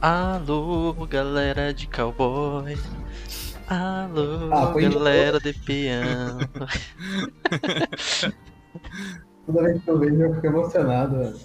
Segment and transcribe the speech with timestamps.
[0.00, 2.76] Alô, galera de cowboy.
[3.68, 6.38] Alô, Ah, galera de peão.
[9.46, 11.40] Toda vez que eu vejo eu fico emocionado, velho.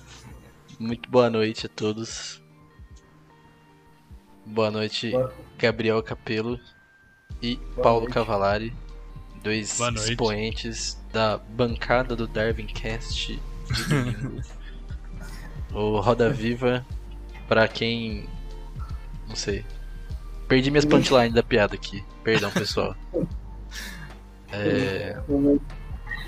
[0.79, 2.41] Muito boa noite a todos.
[4.45, 6.59] Boa noite, Boa- Gabriel Capelo
[7.41, 8.13] e Boa Paulo noite.
[8.13, 8.73] Cavalari,
[9.43, 13.39] dois expoentes da bancada do Darwin Cast
[13.71, 14.41] de domingo.
[15.73, 16.85] o Roda Viva,
[17.47, 18.27] pra quem.
[19.31, 19.63] Não sei.
[20.49, 22.03] Perdi minhas punchlines da piada aqui.
[22.23, 22.95] Perdão, pessoal.
[24.53, 25.15] É.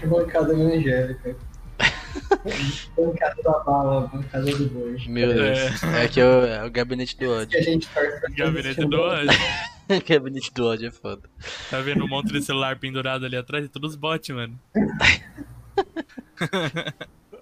[0.08, 1.36] Bancada evangélica.
[2.96, 4.98] bancada da bala, bancada do boi.
[5.10, 5.84] Meu Deus.
[5.84, 7.60] É, que é o, é o gabinete do Que ódio.
[7.60, 7.90] a gente
[8.38, 9.30] Gabinete do ódio.
[10.08, 11.30] gabinete do ódio é foda.
[11.70, 13.66] Tá vendo um monte de celular pendurado ali atrás?
[13.66, 14.58] É todos bots, mano.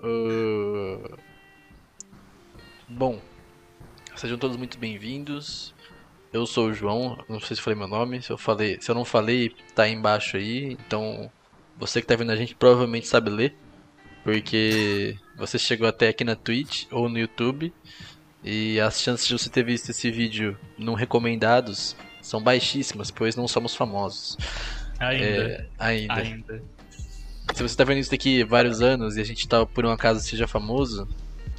[0.04, 1.16] Uh,
[2.90, 3.22] Bom,
[4.22, 5.74] sejam todos muito bem-vindos.
[6.32, 8.94] Eu sou o João, não sei se falei meu nome, se eu falei, se eu
[8.94, 10.78] não falei, tá aí embaixo aí.
[10.86, 11.32] Então,
[11.76, 13.56] você que tá vendo a gente provavelmente sabe ler,
[14.24, 17.74] porque você chegou até aqui na Twitch ou no YouTube
[18.44, 23.48] e as chances de você ter visto esse vídeo não recomendados são baixíssimas, pois não
[23.48, 24.38] somos famosos.
[25.00, 25.26] Ainda.
[25.26, 26.14] É, ainda.
[26.14, 26.64] Ainda.
[27.56, 30.20] Se você tá vendo isso daqui vários anos e a gente tá por um acaso
[30.20, 31.08] seja famoso,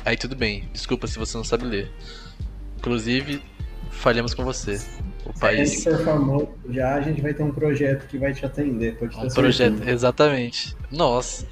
[0.05, 0.69] aí tudo bem.
[0.73, 1.91] Desculpa se você não sabe ler.
[2.83, 3.41] Inclusive,
[3.93, 4.83] falhamos com você.
[5.25, 5.85] O Se país.
[5.85, 8.99] for famoso já, a gente vai ter um projeto que vai te atender.
[8.99, 9.91] Pode ter Um projeto, certeza.
[9.93, 10.77] exatamente.
[10.91, 11.47] Nossa,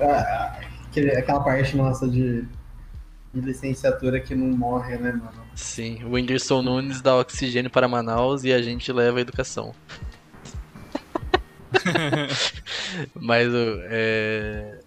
[0.00, 0.60] Ah,
[1.18, 2.42] aquela parte nossa de,
[3.34, 5.46] de licenciatura que não morre, né, mano?
[5.54, 6.02] sim.
[6.04, 9.74] O Whindersson Nunes dá oxigênio para Manaus e a gente leva a educação.
[13.14, 13.78] Mas o.
[13.84, 14.80] É...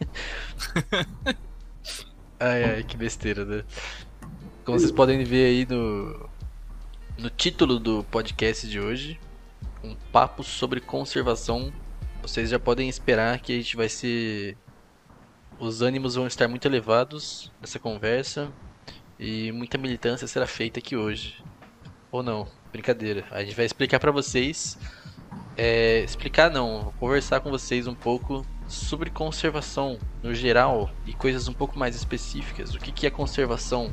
[2.38, 3.64] ai ai, que besteira, né?
[4.64, 6.28] Como vocês podem ver aí no,
[7.18, 9.20] no título do podcast de hoje,
[9.82, 11.72] um papo sobre conservação.
[12.22, 14.56] Vocês já podem esperar que a gente vai ser.
[15.58, 18.50] Os ânimos vão estar muito elevados nessa conversa
[19.18, 21.42] e muita militância será feita aqui hoje.
[22.10, 23.24] Ou não, brincadeira.
[23.30, 24.78] A gente vai explicar pra vocês.
[25.56, 31.52] é, explicar não, conversar com vocês um pouco sobre conservação no geral e coisas um
[31.52, 32.74] pouco mais específicas.
[32.74, 33.92] O que, que é conservação?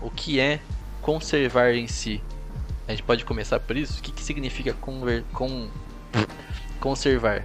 [0.00, 0.60] O que é
[1.00, 2.22] conservar em si?
[2.86, 3.98] A gente pode começar por isso?
[4.00, 5.68] O que, que significa conver, con,
[6.80, 7.44] conservar?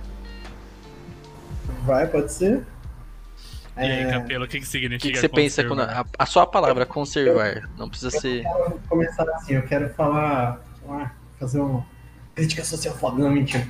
[1.85, 2.65] Vai, pode ser?
[3.77, 5.81] E aí, É, Capelo, o que, que O significa que, que você pensa quando.
[5.81, 7.69] A, a só a palavra conservar.
[7.77, 8.43] Não precisa ser.
[8.43, 10.61] Vou começar assim, eu quero falar.
[10.89, 11.85] ah, fazer uma
[12.35, 13.67] crítica social foda, não, mentira.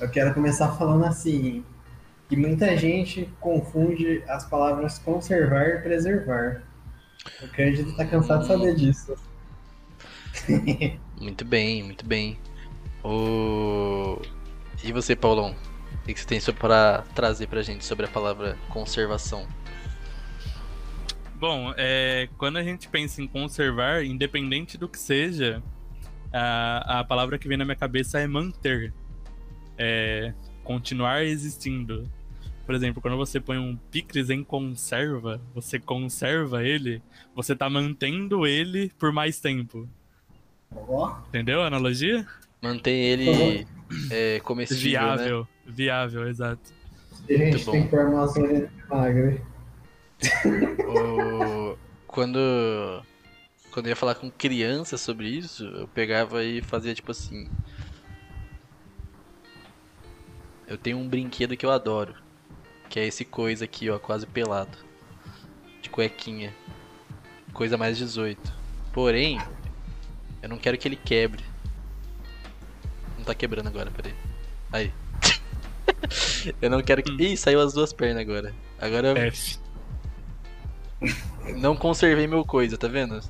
[0.00, 1.64] Eu quero começar falando assim.
[2.28, 6.62] Que muita gente confunde as palavras conservar e preservar.
[7.42, 9.14] O Cândido tá cansado de saber disso.
[11.20, 12.38] Muito bem, muito bem.
[13.02, 14.22] O...
[14.84, 15.56] E você, Paulão?
[16.04, 19.48] O que você tem pra trazer pra gente sobre a palavra conservação?
[21.34, 25.60] Bom, é, quando a gente pensa em conservar, independente do que seja,
[26.32, 28.92] a, a palavra que vem na minha cabeça é manter.
[29.76, 30.32] É
[30.68, 32.06] continuar existindo.
[32.68, 37.00] Por exemplo, quando você põe um picles em conserva, você conserva ele,
[37.34, 39.88] você tá mantendo ele por mais tempo.
[40.70, 42.26] Ó, Entendeu a analogia?
[42.60, 43.66] Mantém ele
[44.10, 45.16] é, comestível, né?
[45.16, 45.48] Viável.
[45.66, 46.74] Viável, exato.
[47.26, 47.72] gente, bom.
[47.72, 49.40] tem de vinagre.
[50.86, 51.78] O...
[52.06, 52.38] Quando...
[53.70, 57.48] Quando eu ia falar com criança sobre isso, eu pegava e fazia tipo assim...
[60.66, 62.27] Eu tenho um brinquedo que eu adoro.
[62.88, 64.76] Que é esse coisa aqui, ó, quase pelado.
[65.82, 66.54] De cuequinha.
[67.52, 68.52] Coisa mais 18.
[68.92, 69.40] Porém,
[70.42, 71.44] eu não quero que ele quebre.
[73.16, 74.14] Não tá quebrando agora, peraí.
[74.72, 74.92] Aí.
[76.62, 77.10] eu não quero que.
[77.22, 78.54] Ih, saiu as duas pernas agora.
[78.80, 79.58] Agora eu F.
[81.56, 83.20] não conservei meu coisa, tá vendo?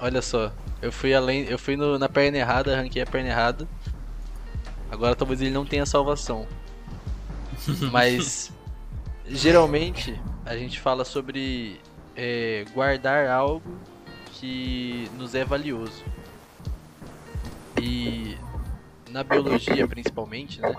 [0.00, 0.52] Olha só.
[0.80, 1.44] Eu fui além.
[1.44, 3.68] Eu fui no- na perna errada, arranquei a perna errada.
[4.90, 6.46] Agora talvez ele não tenha salvação.
[7.92, 8.52] Mas
[9.30, 11.80] geralmente a gente fala sobre
[12.16, 13.62] é, guardar algo
[14.32, 16.04] que nos é valioso.
[17.80, 18.36] E
[19.10, 20.74] na biologia principalmente, né?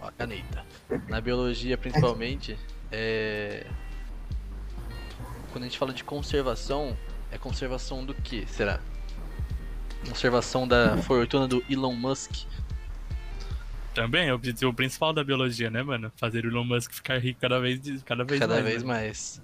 [0.00, 0.64] Ó, a caneta.
[1.08, 2.56] Na biologia principalmente,
[2.92, 3.66] é...
[5.52, 6.96] quando a gente fala de conservação,
[7.30, 8.80] é conservação do que, será?
[10.08, 12.46] Conservação da fortuna do Elon Musk.
[13.94, 16.10] Também é o objetivo principal da biologia, né, mano?
[16.16, 18.66] Fazer o Elon Musk ficar rico cada vez, cada vez Cada mais.
[18.66, 18.88] vez né?
[18.88, 19.42] mais.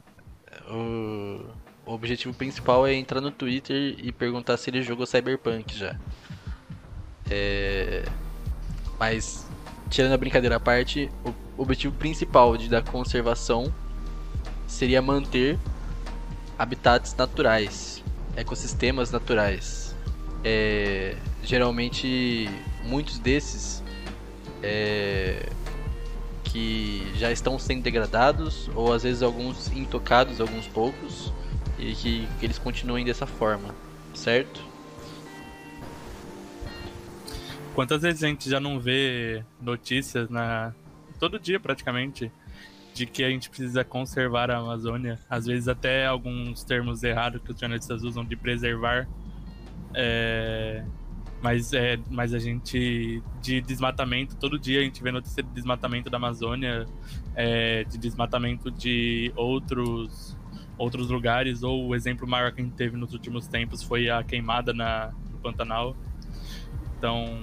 [0.69, 1.47] o,
[1.87, 5.97] o objetivo principal é entrar no Twitter e perguntar se ele jogou Cyberpunk já.
[7.31, 8.05] É,
[8.99, 9.49] mas,
[9.89, 13.73] tirando a brincadeira à parte, o objetivo principal de, da conservação
[14.67, 15.59] seria manter
[16.59, 18.03] habitats naturais,
[18.37, 19.95] ecossistemas naturais.
[20.43, 22.51] É, geralmente,
[22.85, 23.80] muitos desses
[24.63, 25.49] é,
[26.45, 31.33] que já estão sendo degradados, ou às vezes alguns intocados, alguns poucos,
[31.79, 33.75] e que, que eles continuem dessa forma,
[34.15, 34.61] certo?
[37.75, 40.75] Quantas vezes a gente já não vê notícias na
[41.19, 42.33] todo dia praticamente
[42.95, 47.53] de que a gente precisa conservar a Amazônia, às vezes até alguns termos errados que
[47.53, 49.07] os jornalistas usam de preservar
[49.95, 50.85] é,
[51.43, 56.11] mas, é, mas a gente, de desmatamento, todo dia a gente vê notícia de desmatamento
[56.11, 56.87] da Amazônia,
[57.35, 60.37] é, de desmatamento de outros,
[60.77, 64.23] outros lugares, ou o exemplo maior que a gente teve nos últimos tempos foi a
[64.23, 65.97] queimada na, no Pantanal.
[66.99, 67.43] Então,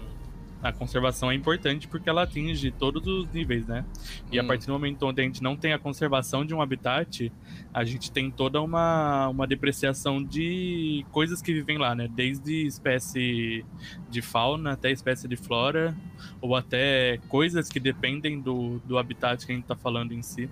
[0.61, 3.85] a conservação é importante porque ela atinge todos os níveis, né?
[4.31, 4.43] E hum.
[4.43, 7.31] a partir do momento onde a gente não tem a conservação de um habitat,
[7.73, 12.07] a gente tem toda uma, uma depreciação de coisas que vivem lá, né?
[12.07, 13.63] Desde espécie
[14.09, 15.95] de fauna até espécie de flora,
[16.41, 20.49] ou até coisas que dependem do, do habitat que a gente está falando em si.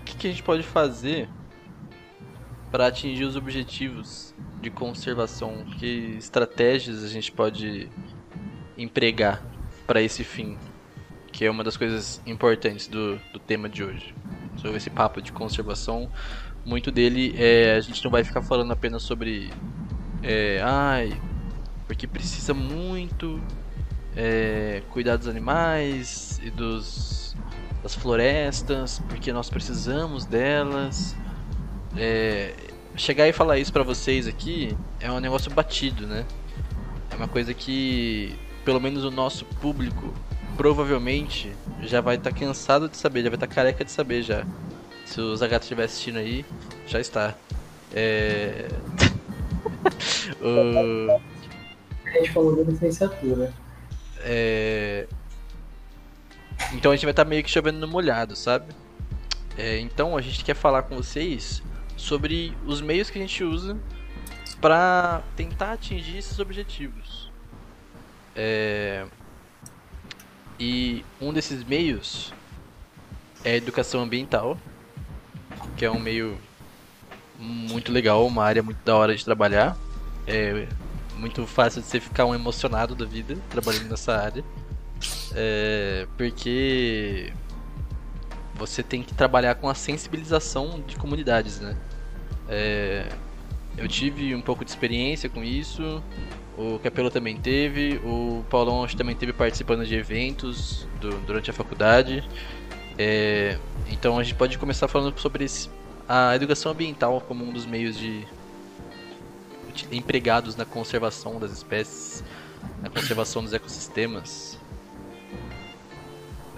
[0.00, 1.28] O que, que a gente pode fazer
[2.70, 5.64] para atingir os objetivos de conservação?
[5.78, 7.88] Que estratégias a gente pode
[8.76, 9.42] empregar
[9.86, 10.58] para esse fim?
[11.32, 14.14] Que é uma das coisas importantes do, do tema de hoje.
[14.56, 16.10] Sobre esse papo de conservação,
[16.64, 19.50] muito dele é a gente não vai ficar falando apenas sobre
[20.22, 21.20] é, ai,
[21.86, 23.40] porque precisa muito
[24.16, 27.36] é, cuidar dos animais e dos
[27.86, 31.14] das florestas, porque nós precisamos delas.
[31.96, 32.54] É,
[32.96, 36.24] chegar e falar isso para vocês aqui é um negócio batido, né?
[37.10, 38.34] É uma coisa que,
[38.64, 40.14] pelo menos o nosso público,
[40.56, 41.52] provavelmente
[41.82, 44.44] já vai estar tá cansado de saber, já vai estar tá careca de saber já.
[45.04, 46.44] Se o Zagato estiver assistindo aí,
[46.86, 47.34] já está.
[47.94, 48.68] É.
[50.42, 51.20] o...
[52.04, 53.52] A gente falou da licenciatura.
[54.20, 55.06] É.
[56.72, 58.66] Então a gente vai estar tá meio que chovendo no molhado, sabe?
[59.56, 61.62] É, então a gente quer falar com vocês
[61.96, 63.76] sobre os meios que a gente usa
[64.60, 67.30] para tentar atingir esses objetivos.
[68.34, 69.06] É...
[70.58, 72.32] E um desses meios
[73.44, 74.58] é a educação ambiental,
[75.76, 76.38] que é um meio
[77.38, 79.76] muito legal, uma área muito da hora de trabalhar.
[80.26, 80.66] É
[81.16, 84.44] muito fácil de você ficar um emocionado da vida trabalhando nessa área.
[85.34, 87.32] É, porque
[88.56, 91.76] você tem que trabalhar com a sensibilização de comunidades, né?
[92.48, 93.08] É,
[93.76, 96.02] eu tive um pouco de experiência com isso,
[96.56, 101.52] o Capelo também teve, o Paulão acho, também teve participando de eventos do, durante a
[101.52, 102.26] faculdade.
[102.98, 103.58] É,
[103.88, 105.68] então a gente pode começar falando sobre esse,
[106.08, 108.26] a educação ambiental como um dos meios de,
[109.74, 112.24] de empregados na conservação das espécies,
[112.80, 114.55] na conservação dos ecossistemas.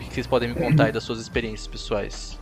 [0.09, 2.39] Que vocês podem me contar aí das suas experiências pessoais?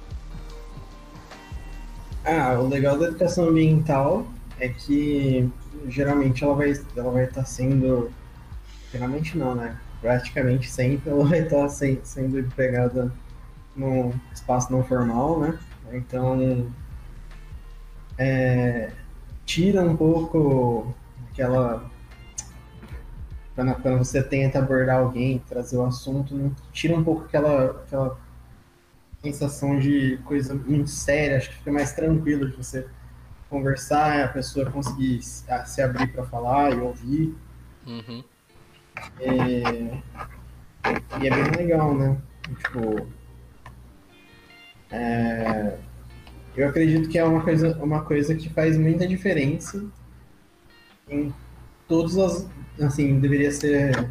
[2.24, 4.26] Ah, o legal da educação ambiental
[4.58, 5.48] é que
[5.88, 8.10] geralmente ela vai ela vai estar tá sendo
[8.92, 9.78] geralmente não, né?
[10.00, 13.12] Praticamente sempre ela vai estar tá se, sendo empregada
[13.76, 15.58] no espaço não formal, né?
[15.92, 16.66] Então
[18.18, 18.90] é,
[19.44, 20.94] tira um pouco
[21.30, 21.90] aquela
[23.56, 28.18] quando, quando você tenta abordar alguém, trazer o assunto, tira um pouco aquela, aquela
[29.22, 32.86] sensação de coisa muito séria, acho que fica mais tranquilo de você
[33.48, 37.34] conversar, a pessoa conseguir se abrir para falar e ouvir.
[37.86, 38.22] Uhum.
[39.20, 40.02] É...
[41.20, 42.16] E é bem legal, né?
[42.58, 43.08] Tipo,
[44.90, 45.78] é...
[46.54, 49.82] eu acredito que é uma coisa, uma coisa que faz muita diferença
[51.08, 51.32] em
[51.88, 52.48] todas as,
[52.80, 54.10] assim, deveria ser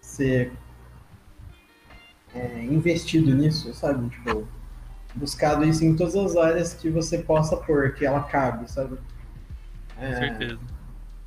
[0.00, 0.52] ser
[2.34, 4.08] é, investido nisso, sabe?
[4.08, 4.48] Tipo,
[5.14, 8.98] buscado isso em todas as áreas que você possa pôr, que ela cabe, sabe?
[9.98, 10.58] É, Com certeza.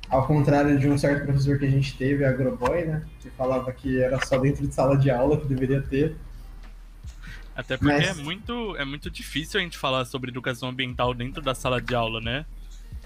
[0.08, 3.06] Ao contrário de um certo professor que a gente teve, Agroboy, né?
[3.20, 6.16] Que falava que era só dentro de sala de aula que deveria ter.
[7.54, 8.18] Até porque Mas...
[8.18, 11.94] é, muito, é muito difícil a gente falar sobre educação ambiental dentro da sala de
[11.94, 12.44] aula, né?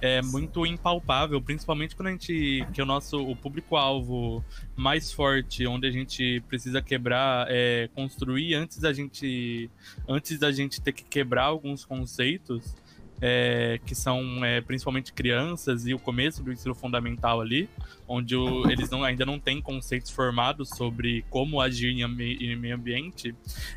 [0.05, 2.67] É muito impalpável, principalmente quando a gente.
[2.75, 4.45] que o nosso o público-alvo
[4.77, 9.71] mais forte, onde a gente precisa quebrar, é, construir antes da gente.
[10.07, 12.77] Antes da gente ter que quebrar alguns conceitos.
[13.21, 17.71] É, que são é, principalmente crianças e o começo do ensino fundamental ali,
[18.09, 22.75] onde o, eles não, ainda não têm conceitos formados sobre como agir em, em meio
[22.75, 23.35] ambiente,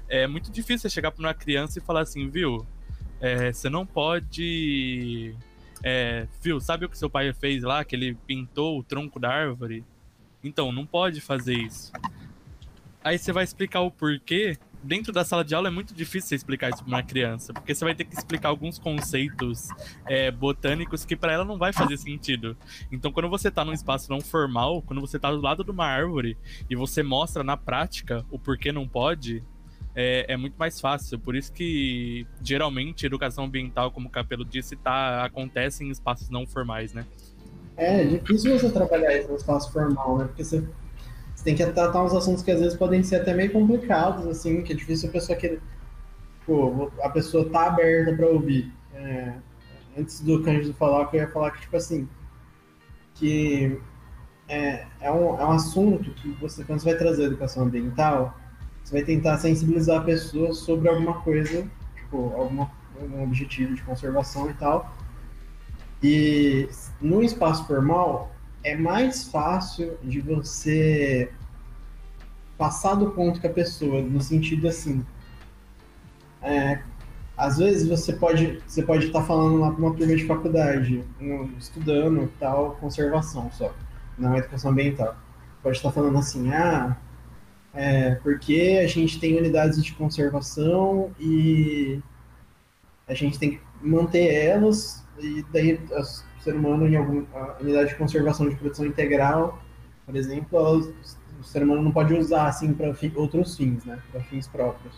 [0.10, 2.65] é muito difícil chegar para uma criança e falar assim, viu,
[3.22, 5.36] é, você não pode
[5.84, 7.84] é, viu, sabe o que seu pai fez lá?
[7.84, 9.84] Que ele pintou o tronco da árvore?
[10.43, 11.91] Então, não pode fazer isso.
[13.03, 14.57] Aí você vai explicar o porquê.
[14.84, 17.74] Dentro da sala de aula é muito difícil você explicar isso para uma criança, porque
[17.74, 19.69] você vai ter que explicar alguns conceitos
[20.05, 22.55] é, botânicos que para ela não vai fazer sentido.
[22.91, 25.86] Então, quando você está num espaço não formal, quando você está do lado de uma
[25.86, 26.38] árvore
[26.69, 29.43] e você mostra na prática o porquê não pode,
[30.00, 31.18] é, é, muito mais fácil.
[31.18, 36.46] Por isso que geralmente educação ambiental, como o Capelo disse, tá, acontece em espaços não
[36.46, 37.04] formais, né?
[37.75, 40.25] É, é difícil você trabalhar isso no espaço formal, né?
[40.25, 40.63] Porque você,
[41.34, 44.62] você tem que tratar uns assuntos que às vezes podem ser até meio complicados, assim,
[44.62, 45.60] que é difícil a pessoa querer.
[46.46, 48.72] Pô, a pessoa tá aberta para ouvir.
[48.94, 49.34] É,
[49.98, 52.08] antes do Cândido falar, eu ia falar que, tipo assim,
[53.16, 53.82] que
[54.48, 58.38] é, é, um, é um assunto que você, quando você vai trazer educação ambiental,
[58.88, 64.50] você vai tentar sensibilizar a pessoa sobre alguma coisa, tipo, alguma, algum objetivo de conservação
[64.50, 64.96] e tal.
[66.01, 66.70] E
[67.01, 68.32] no espaço formal
[68.63, 71.29] é mais fácil de você
[72.58, 75.06] passar do ponto com a pessoa, no sentido assim.
[76.41, 76.82] É,
[77.36, 81.03] às vezes você pode você pode estar tá falando lá para uma turma de faculdade,
[81.60, 83.75] estudando tal conservação só,
[84.17, 85.13] não educação ambiental.
[85.62, 86.96] Pode estar tá falando assim, ah,
[87.77, 92.01] é, porque a gente tem unidades de conservação e
[93.07, 97.27] a gente tem que manter elas e daí o ser humano em alguma
[97.62, 99.62] unidade de conservação de produção integral,
[100.07, 100.91] por exemplo,
[101.39, 104.96] o ser humano não pode usar assim para outros fins, né, para fins próprios.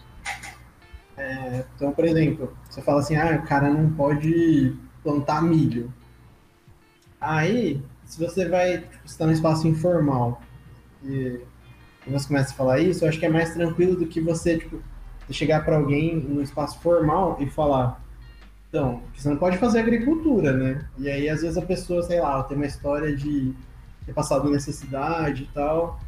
[1.17, 5.93] É, então, por exemplo, você fala assim, ah, o cara não pode plantar milho.
[7.19, 10.41] Aí, se você vai, tipo, está num espaço informal
[11.03, 11.41] e
[12.09, 14.57] e você começa a falar isso, eu acho que é mais tranquilo do que você,
[14.57, 14.81] tipo,
[15.29, 18.01] chegar para alguém no espaço formal e falar,
[18.67, 20.87] então, você não pode fazer agricultura, né?
[20.97, 23.53] E aí, às vezes, a pessoa, sei lá, tem uma história de
[24.05, 25.99] ter passado necessidade e tal,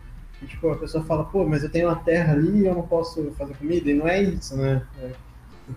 [0.42, 2.84] e, tipo, a pessoa fala, pô, mas eu tenho uma terra ali e eu não
[2.84, 4.82] posso fazer comida, e não é isso, né?
[5.00, 5.12] É,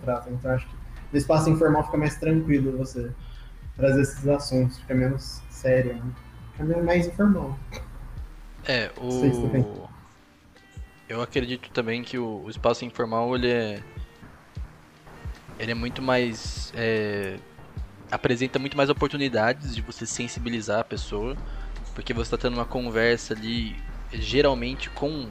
[0.02, 0.30] trata.
[0.30, 0.74] Então, acho que
[1.12, 3.10] no espaço informal fica mais tranquilo você
[3.76, 6.02] trazer esses assuntos, fica menos sério, né?
[6.52, 7.58] Fica mais informal.
[8.66, 9.83] É, o...
[11.08, 13.82] Eu acredito também que o, o espaço informal ele é
[15.58, 17.38] ele é muito mais é,
[18.10, 21.36] apresenta muito mais oportunidades de você sensibilizar a pessoa,
[21.94, 23.76] porque você está tendo uma conversa ali
[24.12, 25.28] geralmente com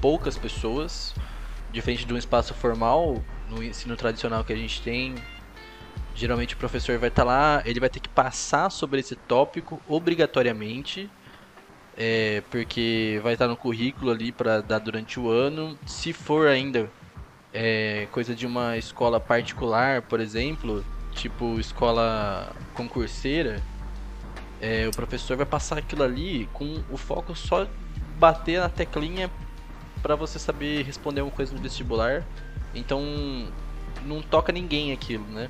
[0.00, 1.14] poucas pessoas,
[1.72, 5.14] diferente de um espaço formal no ensino tradicional que a gente tem.
[6.14, 9.80] Geralmente o professor vai estar tá lá, ele vai ter que passar sobre esse tópico
[9.88, 11.10] obrigatoriamente
[11.96, 15.78] é, porque vai estar no currículo ali para dar durante o ano.
[15.86, 16.90] Se for ainda
[17.52, 23.62] é, coisa de uma escola particular, por exemplo, tipo escola concurseira,
[24.60, 27.66] é, o professor vai passar aquilo ali com o foco só
[28.18, 29.30] bater na teclinha
[30.02, 32.24] para você saber responder uma coisa no vestibular.
[32.74, 33.02] Então
[34.04, 35.48] não toca ninguém aquilo, né?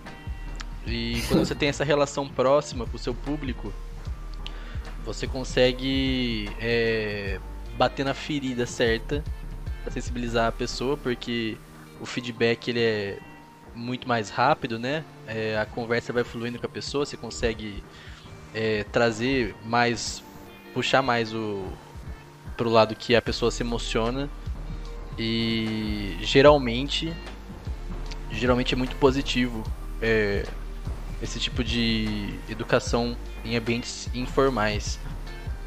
[0.87, 3.73] E quando você tem essa relação próxima com o seu público,
[5.05, 7.39] você consegue é,
[7.77, 9.23] bater na ferida certa
[9.83, 11.57] para sensibilizar a pessoa, porque
[12.01, 13.19] o feedback ele é
[13.75, 15.05] muito mais rápido, né?
[15.27, 17.83] É, a conversa vai fluindo com a pessoa, você consegue
[18.55, 20.23] é, trazer mais,
[20.73, 21.67] puxar mais o
[22.57, 24.31] pro lado que a pessoa se emociona
[25.19, 27.13] e geralmente,
[28.31, 29.65] geralmente é muito positivo
[30.01, 30.45] é,
[31.23, 34.99] esse tipo de educação em ambientes informais.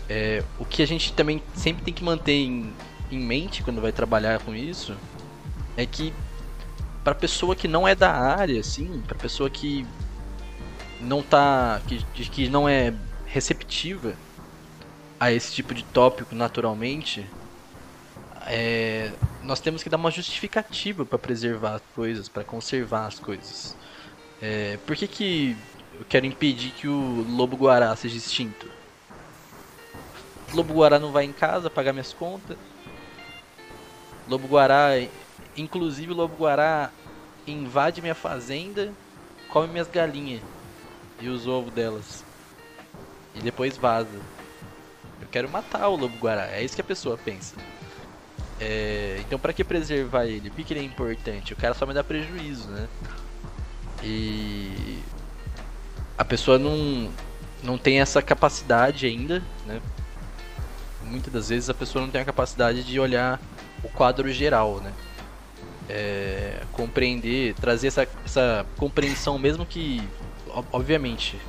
[0.10, 2.74] É, o que a gente também sempre tem que manter em,
[3.12, 4.96] em mente quando vai trabalhar com isso
[5.76, 6.14] é que
[7.04, 9.86] para pessoa que não é da área, assim, para pessoa que
[11.00, 12.94] não tá que, que não é
[13.26, 14.14] receptiva
[15.20, 17.26] a esse tipo de tópico naturalmente,
[18.46, 19.12] é,
[19.44, 23.76] nós temos que dar uma justificativa para preservar as coisas, para conservar as coisas.
[24.42, 25.58] É, por que, que
[25.94, 28.72] eu quero impedir que o lobo guará seja extinto?
[30.52, 32.58] O lobo guará não vai em casa pagar minhas contas.
[34.28, 34.90] Lobo guará,
[35.56, 36.94] inclusive o lobo guará
[37.46, 38.98] invade minha fazenda,
[39.48, 40.44] come minhas galinhas.
[41.20, 42.26] e os ovos delas.
[43.34, 44.26] E depois vaza.
[45.20, 46.48] Eu quero matar o lobo-guará.
[46.52, 47.58] É isso que a pessoa pensa.
[48.60, 50.50] É, então para que preservar ele?
[50.52, 51.54] Por que ele é importante?
[51.54, 52.90] O cara só me dá prejuízo, né?
[54.04, 55.00] E
[56.18, 57.12] a pessoa não,
[57.64, 59.82] não tem essa capacidade ainda, né?
[61.04, 63.40] Muitas das vezes a pessoa não tem a capacidade de olhar
[63.84, 64.94] o quadro geral, né?
[65.90, 70.08] É, compreender, trazer essa, essa compreensão, mesmo que,
[70.72, 71.40] obviamente,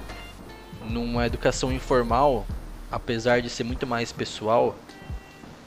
[0.88, 2.46] numa educação informal,
[2.90, 4.76] apesar de ser muito mais pessoal,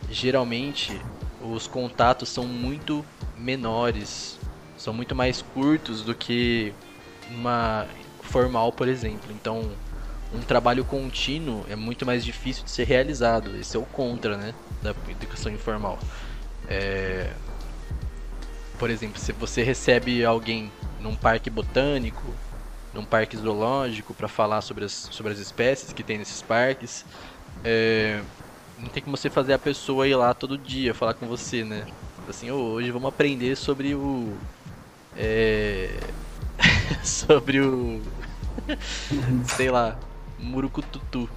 [0.10, 1.00] geralmente
[1.42, 3.06] os contatos são muito
[3.38, 4.40] menores,
[4.82, 6.74] são muito mais curtos do que
[7.30, 7.88] uma
[8.24, 9.32] formal, por exemplo.
[9.32, 9.70] Então,
[10.34, 13.56] um trabalho contínuo é muito mais difícil de ser realizado.
[13.58, 16.00] Esse é o contra, né, da educação informal.
[16.68, 17.32] É...
[18.80, 22.34] Por exemplo, se você recebe alguém num parque botânico,
[22.92, 27.06] num parque zoológico para falar sobre as, sobre as espécies que tem nesses parques,
[27.64, 28.20] é...
[28.80, 31.86] não tem como você fazer a pessoa ir lá todo dia falar com você, né?
[32.28, 34.36] Assim, oh, hoje vamos aprender sobre o
[35.16, 36.00] é...
[37.04, 38.02] sobre o
[39.46, 39.98] sei lá,
[40.40, 41.30] Murucututu.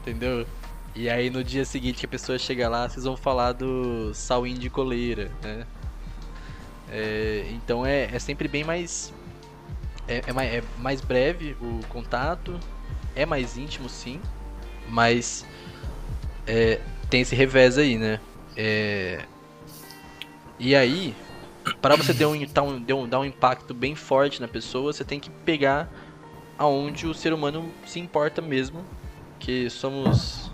[0.00, 0.46] Entendeu?
[0.94, 4.54] E aí no dia seguinte que a pessoa chega lá, vocês vão falar do salwin
[4.54, 5.66] de coleira, né?
[6.90, 9.14] É, então é, é sempre bem mais
[10.06, 10.52] é, é, mais.
[10.52, 12.60] é mais breve o contato,
[13.16, 14.20] é mais íntimo sim,
[14.90, 15.46] mas
[16.46, 18.20] é, tem esse revés aí, né?
[18.54, 19.24] É,
[20.58, 21.14] e aí,
[21.80, 25.20] para você dar um, dar, um, dar um impacto bem forte na pessoa, você tem
[25.20, 25.90] que pegar
[26.58, 28.84] aonde o ser humano se importa mesmo,
[29.38, 30.50] que somos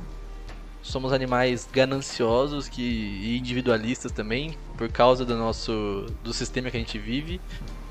[0.81, 6.81] somos animais gananciosos que e individualistas também, por causa do nosso do sistema que a
[6.81, 7.41] gente vive.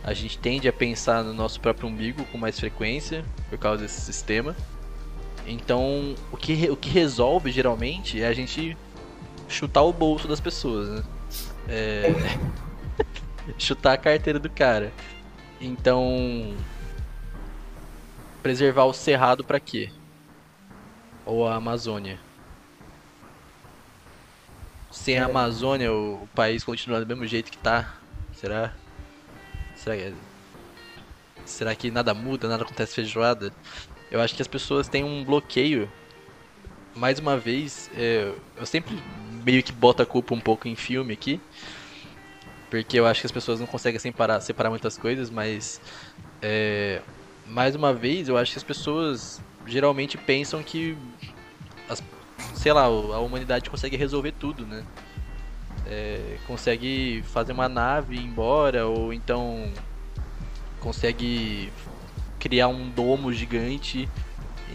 [0.03, 4.01] A gente tende a pensar no nosso próprio umbigo com mais frequência por causa desse
[4.01, 4.55] sistema.
[5.45, 8.75] Então, o que, o que resolve geralmente é a gente
[9.47, 11.03] chutar o bolso das pessoas, né?
[11.67, 12.13] É...
[13.57, 14.91] chutar a carteira do cara.
[15.60, 16.55] Então,
[18.43, 19.91] preservar o cerrado para quê?
[21.25, 22.19] Ou a Amazônia?
[24.91, 27.95] Sem a Amazônia, o, país continua do mesmo jeito que tá?
[28.33, 28.73] Será?
[29.75, 30.13] Será que,
[31.45, 33.51] será que nada muda, nada acontece feijoada?
[34.10, 35.91] Eu acho que as pessoas têm um bloqueio.
[36.95, 38.97] Mais uma vez, é, eu sempre
[39.43, 41.39] meio que boto a culpa um pouco em filme aqui.
[42.69, 45.80] Porque eu acho que as pessoas não conseguem separar, separar muitas coisas, mas
[46.41, 47.01] é,
[47.45, 50.97] mais uma vez, eu acho que as pessoas geralmente pensam que,
[51.89, 52.03] as,
[52.53, 54.84] sei lá, a humanidade consegue resolver tudo, né?
[55.86, 59.71] É, consegue fazer uma nave ir embora, ou então
[60.82, 61.71] consegue
[62.38, 64.08] criar um domo gigante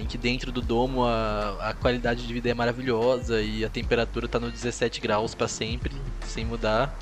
[0.01, 4.25] em que dentro do domo a, a qualidade de vida é maravilhosa e a temperatura
[4.25, 6.97] está no 17 graus para sempre, sem mudar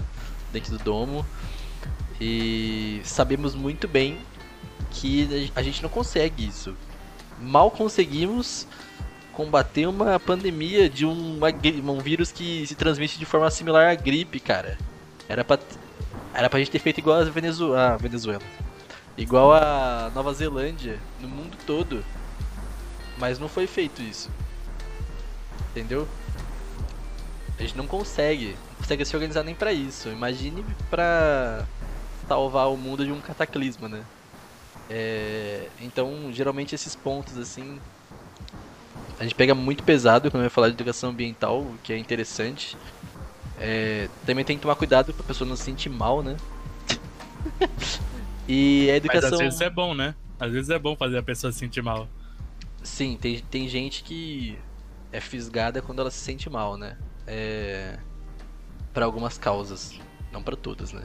[0.52, 1.24] dentro do domo.
[2.20, 4.18] E sabemos muito bem
[4.90, 6.76] que a gente não consegue isso.
[7.40, 8.66] Mal conseguimos
[9.32, 11.48] combater uma pandemia de uma,
[11.92, 14.76] um vírus que se transmite de forma similar à gripe, cara.
[15.28, 15.58] Era pra,
[16.34, 18.42] era pra gente ter feito igual a Venezuela, Venezuela.
[19.16, 22.04] Igual a Nova Zelândia, no mundo todo.
[23.18, 24.30] Mas não foi feito isso.
[25.70, 26.06] Entendeu?
[27.58, 28.56] A gente não consegue.
[28.90, 30.09] Não consegue se organizar nem para isso.
[30.09, 31.64] Imagine pra
[32.26, 34.03] salvar o mundo de um cataclisma, né?
[34.88, 37.79] É, então, geralmente esses pontos assim
[39.16, 42.76] a gente pega muito pesado quando vai falar de educação ambiental, o que é interessante.
[43.61, 46.37] É, também tem que tomar cuidado pra pessoa não se sentir mal, né?
[48.48, 49.31] e a educação.
[49.31, 50.16] Mas às vezes é bom, né?
[50.40, 52.09] Às vezes é bom fazer a pessoa se sentir mal.
[52.83, 54.59] Sim, tem, tem gente que
[55.12, 56.96] é fisgada quando ela se sente mal, né?
[57.26, 57.98] É...
[58.92, 59.98] Para algumas causas,
[60.33, 61.03] não para todas, né?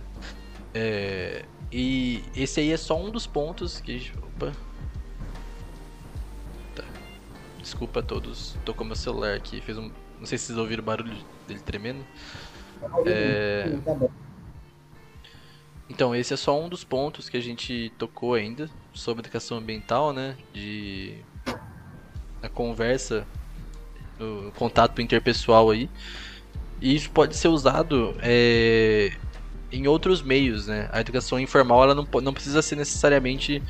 [0.74, 1.46] É...
[1.72, 4.12] E esse aí é só um dos pontos que.
[4.18, 4.52] Opa.
[6.76, 6.84] Tá.
[7.60, 8.56] Desculpa a todos.
[8.64, 9.62] Tocou meu celular aqui.
[9.62, 9.92] Fez um.
[10.20, 11.16] Não sei se vocês ouviram o barulho
[11.48, 12.06] dele tremendo.
[13.06, 13.78] É...
[15.90, 20.14] Então, esse é só um dos pontos que a gente tocou ainda sobre educação ambiental,
[20.14, 20.36] né?
[20.54, 21.18] De
[22.42, 23.26] a conversa,
[24.20, 25.90] o contato interpessoal aí.
[26.82, 29.12] E isso pode ser usado é,
[29.72, 30.90] em outros meios, né?
[30.92, 33.62] A educação informal ela não, não precisa ser necessariamente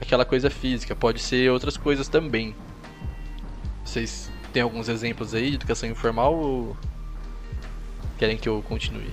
[0.00, 2.54] aquela coisa física, pode ser outras coisas também.
[3.84, 6.76] Vocês têm alguns exemplos aí de educação informal ou
[8.18, 9.10] querem que eu continue?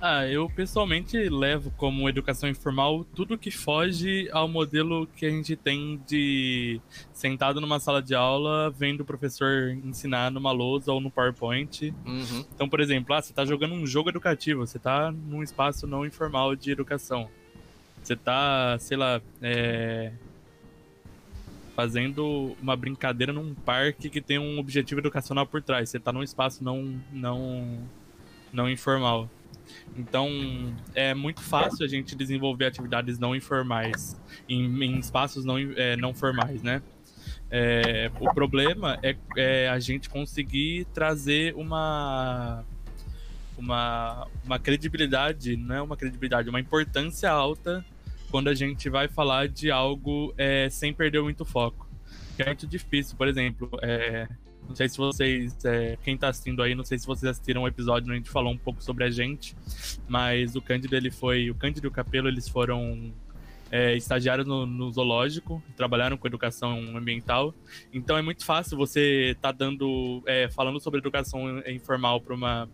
[0.00, 5.56] Ah, eu pessoalmente levo como educação informal tudo que foge ao modelo que a gente
[5.56, 6.80] tem de
[7.12, 11.92] sentado numa sala de aula, vendo o professor ensinar numa lousa ou no PowerPoint.
[12.06, 12.44] Uhum.
[12.54, 16.06] Então, por exemplo, ah, você está jogando um jogo educativo, você está num espaço não
[16.06, 17.28] informal de educação.
[18.00, 20.12] Você está, sei lá, é...
[21.74, 25.90] fazendo uma brincadeira num parque que tem um objetivo educacional por trás.
[25.90, 27.80] Você está num espaço não, não,
[28.52, 29.28] não informal.
[29.96, 30.28] Então,
[30.94, 34.16] é muito fácil a gente desenvolver atividades não informais
[34.48, 36.82] em, em espaços não, é, não formais, né?
[37.50, 42.62] É, o problema é, é, a gente conseguir trazer uma,
[43.56, 47.84] uma, uma credibilidade, não é uma credibilidade, uma importância alta
[48.30, 51.88] quando a gente vai falar de algo é, sem perder muito foco.
[52.36, 54.28] Que é muito difícil, por exemplo, é,
[54.68, 57.68] não sei se vocês, é, quem tá assistindo aí, não sei se vocês assistiram um
[57.68, 59.56] episódio onde a gente falou um pouco sobre a gente,
[60.06, 63.12] mas o Cândido, ele foi, o Cândido e o Capelo, eles foram
[63.70, 67.54] é, estagiários no, no, zoológico, trabalharam com educação ambiental,
[67.92, 72.68] então é muito fácil você tá dando, é, falando sobre educação informal para uma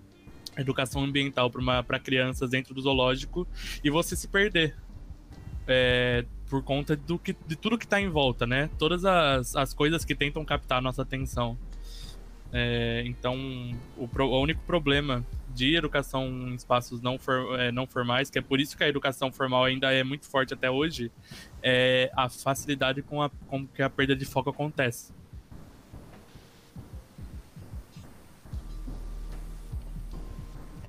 [0.56, 3.46] educação ambiental para crianças dentro do zoológico
[3.82, 4.76] e você se perder.
[5.66, 8.68] É, por conta do que, de tudo que está em volta, né?
[8.78, 11.58] Todas as, as coisas que tentam captar a nossa atenção.
[12.56, 13.36] É, então,
[13.96, 18.38] o, pro, o, único problema de educação em espaços não, for, é, não formais, que
[18.38, 21.10] é por isso que a educação formal ainda é muito forte até hoje,
[21.60, 25.12] é a facilidade com, a, com que a perda de foco acontece.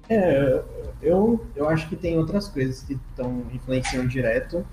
[0.08, 0.64] É,
[1.02, 4.64] eu, eu acho que tem outras coisas que estão influenciando direto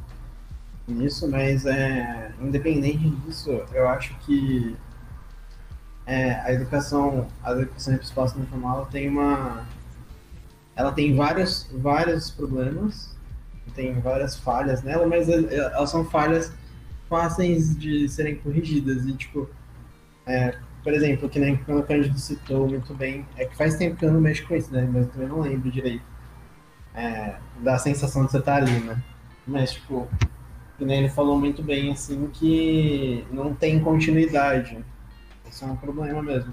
[0.86, 4.76] nisso, mas é, independente disso, eu acho que
[6.06, 9.66] é, a educação, a educação espaço não tem uma,
[10.74, 13.16] ela tem vários, vários problemas,
[13.74, 16.52] tem várias falhas nela, mas elas são falhas
[17.08, 19.48] fáceis de serem corrigidas e tipo,
[20.26, 24.04] é, por exemplo, que nem o Cândido citou muito bem, é que faz tempo que
[24.04, 24.88] eu não mexo com isso, né?
[24.92, 26.04] Mas eu também não lembro direito.
[26.94, 29.02] É, da sensação de você estar ali, né?
[29.46, 30.08] Mas, tipo,
[30.76, 34.84] que nem ele falou muito bem, assim, que não tem continuidade.
[35.52, 36.52] Isso é um problema mesmo.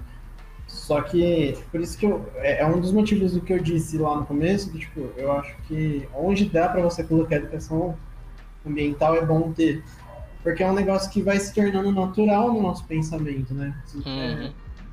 [0.66, 3.98] Só que, por isso que eu, é, é um dos motivos do que eu disse
[3.98, 7.96] lá no começo, que, tipo, eu acho que onde dá para você colocar educação
[8.64, 9.82] ambiental é bom ter.
[10.42, 13.74] Porque é um negócio que vai se tornando natural no nosso pensamento, né?
[13.94, 14.02] Uhum.
[14.06, 14.52] É,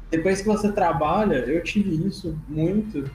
[0.09, 3.09] depois que você trabalha, eu tive isso muito.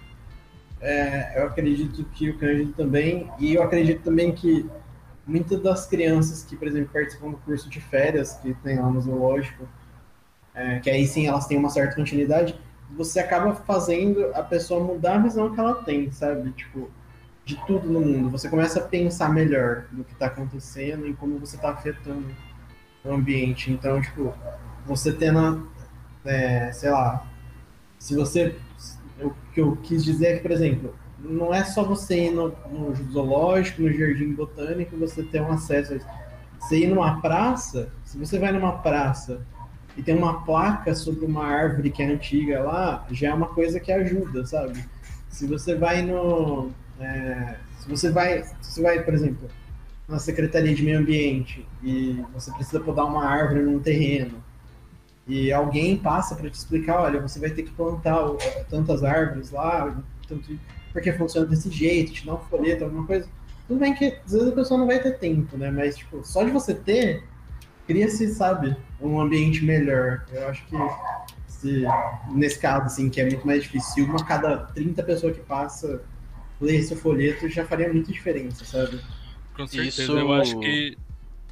[0.81, 4.69] É, eu acredito que o Cândido também, e eu acredito também que
[5.27, 9.01] muitas das crianças que, por exemplo, participam do curso de férias que tem lá no
[9.01, 9.67] zoológico,
[10.55, 12.59] é, que aí sim elas têm uma certa continuidade,
[12.97, 16.51] você acaba fazendo a pessoa mudar a visão que ela tem, sabe?
[16.53, 16.91] Tipo,
[17.45, 18.31] de tudo no mundo.
[18.31, 22.27] Você começa a pensar melhor do que está acontecendo e como você está afetando
[23.05, 23.71] o ambiente.
[23.71, 24.33] Então, tipo,
[24.87, 25.69] você tendo,
[26.25, 27.27] é, sei lá,
[27.99, 28.57] se você.
[29.21, 32.49] O que eu quis dizer é que, por exemplo, não é só você ir no,
[32.71, 36.07] no zoológico, no jardim botânico, você ter um acesso a isso.
[36.59, 39.45] Você ir numa praça, se você vai numa praça
[39.97, 43.79] e tem uma placa sobre uma árvore que é antiga lá, já é uma coisa
[43.79, 44.85] que ajuda, sabe?
[45.29, 46.71] Se você vai no.
[47.01, 48.43] É, se você vai.
[48.43, 49.49] Se você vai, por exemplo,
[50.09, 54.43] na Secretaria de Meio Ambiente e você precisa podar uma árvore num terreno
[55.27, 58.19] e alguém passa para te explicar, olha, você vai ter que plantar
[58.69, 59.97] tantas árvores lá,
[60.29, 60.59] tanto
[60.93, 63.27] porque funciona desse jeito, te dá um folheto, alguma coisa.
[63.67, 65.71] Tudo bem que às vezes a pessoa não vai ter tempo, né?
[65.71, 67.25] Mas, tipo, só de você ter,
[67.87, 70.25] cria-se, sabe, um ambiente melhor.
[70.33, 70.77] Eu acho que
[71.47, 71.85] se,
[72.31, 76.03] nesse caso, assim, que é muito mais difícil, uma cada 30 pessoas que passa
[76.61, 79.01] ler esse folheto já faria muita diferença, sabe?
[79.55, 80.13] Com certeza, Isso...
[80.13, 80.97] eu acho que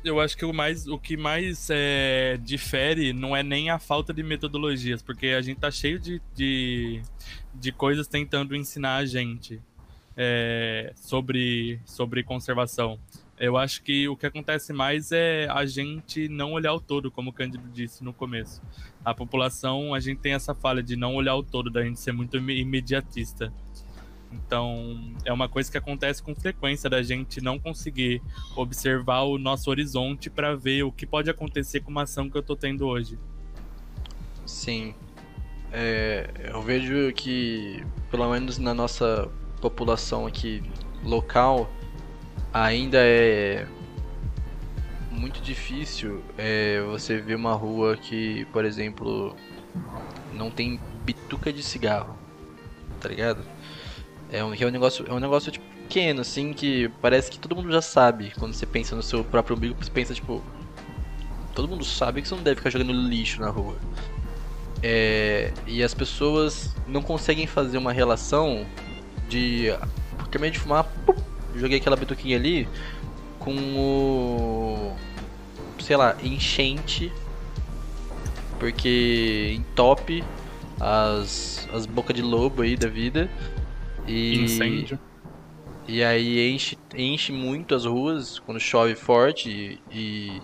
[0.03, 4.15] eu acho que o, mais, o que mais é, difere não é nem a falta
[4.15, 7.03] de metodologias, porque a gente tá cheio de, de,
[7.55, 9.61] de coisas tentando ensinar a gente
[10.17, 12.99] é, sobre, sobre conservação.
[13.41, 17.31] Eu acho que o que acontece mais é a gente não olhar o todo, como
[17.31, 18.61] o Cândido disse no começo.
[19.03, 22.13] A população, a gente tem essa falha de não olhar o todo, da gente ser
[22.13, 23.51] muito imediatista.
[24.31, 28.23] Então, é uma coisa que acontece com frequência da gente não conseguir
[28.55, 32.43] observar o nosso horizonte para ver o que pode acontecer com uma ação que eu
[32.43, 33.19] estou tendo hoje.
[34.45, 34.95] Sim.
[35.73, 39.31] É, eu vejo que, pelo menos na nossa
[39.63, 40.63] população aqui
[41.03, 41.71] local,
[42.53, 43.67] ainda é
[45.11, 49.37] muito difícil é, você ver uma rua que, por exemplo,
[50.33, 52.17] não tem bituca de cigarro,
[53.01, 53.45] tá ligado?
[54.31, 57.57] É um, é um negócio, é um negócio tipo, pequeno, assim, que parece que todo
[57.57, 58.33] mundo já sabe.
[58.39, 60.41] Quando você pensa no seu próprio umbigo, você pensa, tipo.
[61.53, 63.77] Todo mundo sabe que você não deve ficar jogando lixo na rua.
[64.83, 68.65] É, e as pessoas não conseguem fazer uma relação
[69.29, 69.67] de.
[70.31, 71.20] Terminei de fumar, pum,
[71.61, 72.69] joguei aquela bituquinha ali
[73.39, 74.97] com o.
[75.81, 77.13] sei lá, enchente.
[78.59, 80.23] Porque entope
[80.79, 83.29] as, as bocas de lobo aí da vida.
[84.07, 84.99] E, Incêndio.
[85.87, 90.43] e aí enche, enche muito as ruas quando chove forte e, e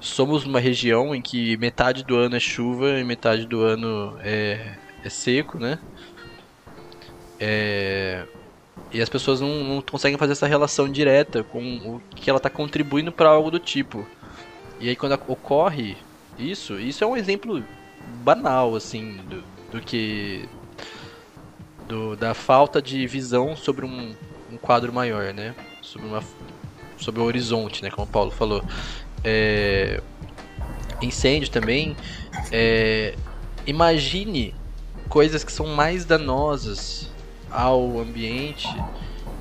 [0.00, 4.76] somos uma região em que metade do ano é chuva e metade do ano é,
[5.04, 5.78] é seco, né?
[7.38, 8.26] É,
[8.92, 12.50] e as pessoas não, não conseguem fazer essa relação direta com o que ela está
[12.50, 14.06] contribuindo para algo do tipo.
[14.78, 15.96] E aí quando ocorre
[16.38, 17.64] isso, isso é um exemplo
[18.22, 20.48] banal assim do, do que
[21.88, 24.14] do, da falta de visão sobre um,
[24.50, 25.54] um quadro maior, né?
[25.80, 26.22] Sobre, uma,
[26.98, 27.90] sobre o horizonte, né?
[27.90, 28.62] Como o Paulo falou.
[29.24, 30.02] É,
[31.00, 31.96] incêndio também.
[32.50, 33.14] É,
[33.66, 34.54] imagine
[35.08, 37.11] coisas que são mais danosas
[37.52, 38.66] ao ambiente,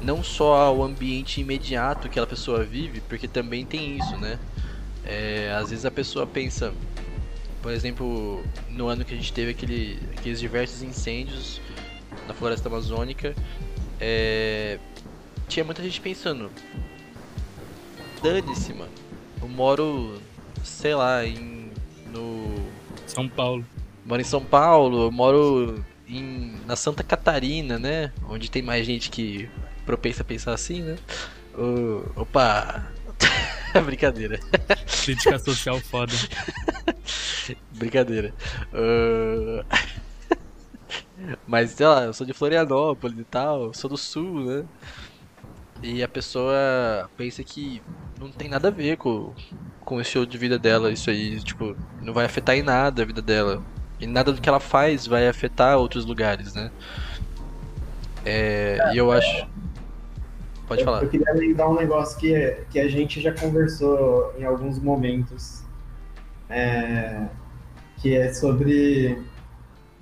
[0.01, 4.37] não só ao ambiente imediato que aquela pessoa vive, porque também tem isso, né?
[5.05, 6.73] É, às vezes a pessoa pensa,
[7.61, 11.61] por exemplo, no ano que a gente teve aquele, aqueles diversos incêndios
[12.27, 13.33] na floresta amazônica,
[13.99, 14.77] é,
[15.47, 16.51] tinha muita gente pensando:
[18.21, 18.91] dane-se, mano.
[19.41, 20.19] Eu moro,
[20.63, 21.71] sei lá, em.
[22.11, 22.55] no.
[23.07, 23.65] São Paulo.
[24.05, 28.11] Moro em São Paulo, eu moro em, na Santa Catarina, né?
[28.27, 29.49] Onde tem mais gente que
[29.85, 30.97] propensa a pensar assim, né?
[32.15, 32.85] Opa!
[33.85, 34.39] Brincadeira.
[35.03, 36.13] Crítica social foda.
[37.71, 38.33] Brincadeira.
[38.73, 39.63] Uh,
[41.47, 44.65] Mas, sei lá, eu sou de Florianópolis e tal, sou do sul, né?
[45.83, 47.81] E a pessoa pensa que
[48.19, 49.33] não tem nada a ver com,
[49.83, 53.05] com o estilo de vida dela, isso aí, tipo, não vai afetar em nada a
[53.05, 53.63] vida dela.
[54.01, 56.71] E nada do que ela faz vai afetar outros lugares, né?
[58.25, 59.47] É, e eu acho.
[60.67, 61.03] Pode eu, falar.
[61.03, 65.61] Eu queria lembrar um negócio que, que a gente já conversou em alguns momentos.
[66.49, 67.27] É,
[67.97, 69.21] que é sobre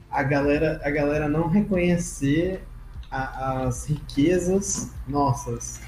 [0.10, 2.64] a galera, a galera não reconhecer
[3.12, 5.82] a, as riquezas nossas.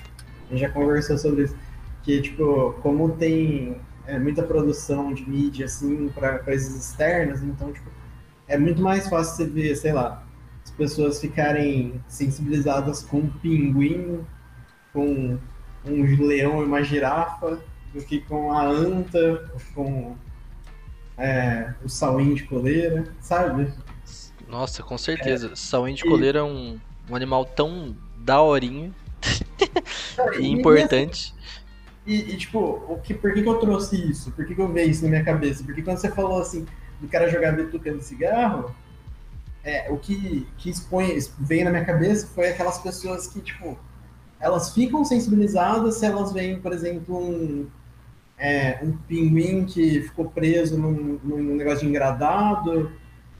[0.47, 1.55] A gente já conversou sobre isso.
[2.03, 7.89] Que, tipo, como tem é, muita produção de mídia, assim, para coisas externas, então, tipo,
[8.51, 10.23] é muito mais fácil você ver, sei lá,
[10.63, 14.19] as pessoas ficarem sensibilizadas com um pinguim,
[14.91, 15.39] com
[15.85, 17.59] um leão e uma girafa,
[17.93, 20.15] do que com a anta, com
[21.17, 23.71] é, o sauinho de coleira, sabe?
[24.47, 25.51] Nossa, com certeza.
[25.53, 25.55] É.
[25.55, 26.77] Sauinho de coleira é um,
[27.09, 28.93] um animal tão daorinho
[30.39, 31.33] e importante.
[32.05, 34.31] E, e, tipo, o que, por que, que eu trouxe isso?
[34.31, 35.63] Por que, que eu vejo isso na minha cabeça?
[35.63, 36.65] Porque quando você falou assim,
[37.01, 38.73] do cara jogar bituca no cigarro,
[39.63, 43.77] é, o que, que expõe, veio na minha cabeça foi aquelas pessoas que, tipo,
[44.39, 47.67] elas ficam sensibilizadas se elas veem, por exemplo, um,
[48.37, 52.91] é, um pinguim que ficou preso num, num negócio de engradado,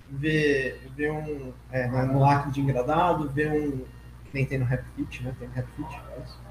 [0.10, 1.54] vê, vê um.
[1.72, 3.80] É, no lacre de engradado, vê um.
[4.26, 5.34] Que nem tem no Rap Fit, né?
[5.40, 6.02] Tem no Rap Fit.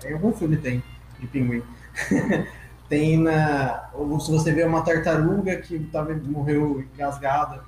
[0.01, 0.83] Tem algum filme tem
[1.19, 1.63] de pinguim.
[2.91, 3.89] tem na.
[3.95, 7.63] Ou se você vê uma tartaruga que tava, morreu engasgada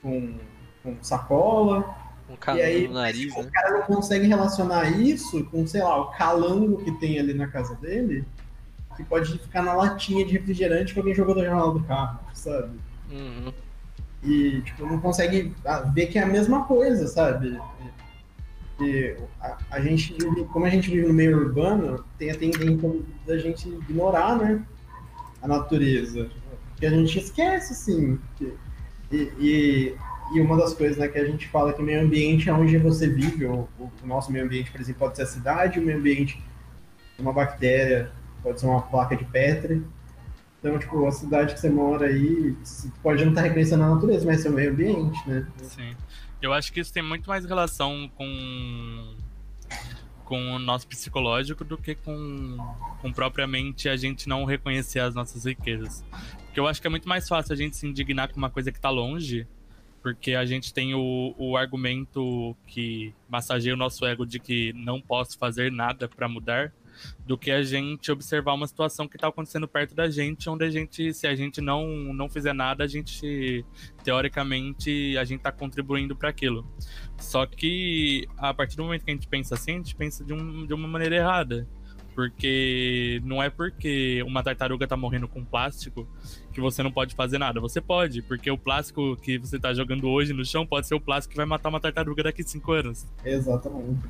[0.00, 0.38] com,
[0.82, 1.84] com sacola.
[2.30, 3.48] Um calango e aí, no nariz, tipo, né?
[3.48, 7.48] O cara não consegue relacionar isso com, sei lá, o calango que tem ali na
[7.48, 8.24] casa dele,
[8.96, 12.78] que pode ficar na latinha de refrigerante que alguém jogou da janela do carro, sabe?
[13.10, 13.52] Uhum.
[14.22, 15.52] E, tipo, não consegue
[15.92, 17.60] ver que é a mesma coisa, sabe?
[18.80, 20.16] E a, a gente,
[20.52, 22.92] como a gente vive no meio urbano, tem a tendência
[23.26, 24.64] da gente ignorar, né?
[25.40, 26.28] A natureza.
[26.70, 28.18] Porque a gente esquece, assim.
[28.36, 28.54] Que,
[29.12, 29.96] e, e,
[30.34, 32.76] e, uma das coisas né, que a gente fala que o meio ambiente é onde
[32.78, 35.98] você vive, o, o, nosso meio ambiente, por exemplo, pode ser a cidade, o meio
[35.98, 36.42] ambiente
[37.18, 38.10] uma bactéria,
[38.42, 39.84] pode ser uma placa de Petri.
[40.58, 44.26] Então, tipo, a cidade que você mora aí, você pode não estar reconhecendo a natureza,
[44.26, 45.46] mas é o meio ambiente, né?
[45.62, 45.94] Sim.
[46.44, 49.16] Eu acho que isso tem muito mais relação com
[50.26, 52.56] com o nosso psicológico do que com,
[53.00, 56.02] com propriamente a gente não reconhecer as nossas riquezas.
[56.46, 58.72] Porque eu acho que é muito mais fácil a gente se indignar com uma coisa
[58.72, 59.46] que está longe,
[60.02, 64.98] porque a gente tem o, o argumento que massageia o nosso ego de que não
[65.00, 66.72] posso fazer nada para mudar,
[67.26, 70.70] do que a gente observar uma situação que está acontecendo perto da gente, onde a
[70.70, 73.64] gente, se a gente não, não fizer nada, a gente,
[74.02, 76.66] teoricamente, a gente está contribuindo para aquilo.
[77.18, 80.32] Só que, a partir do momento que a gente pensa assim, a gente pensa de,
[80.32, 81.66] um, de uma maneira errada.
[82.14, 86.08] Porque não é porque uma tartaruga tá morrendo com plástico
[86.52, 87.60] que você não pode fazer nada.
[87.60, 91.00] Você pode, porque o plástico que você tá jogando hoje no chão pode ser o
[91.00, 93.04] plástico que vai matar uma tartaruga daqui cinco anos.
[93.24, 94.08] Exatamente.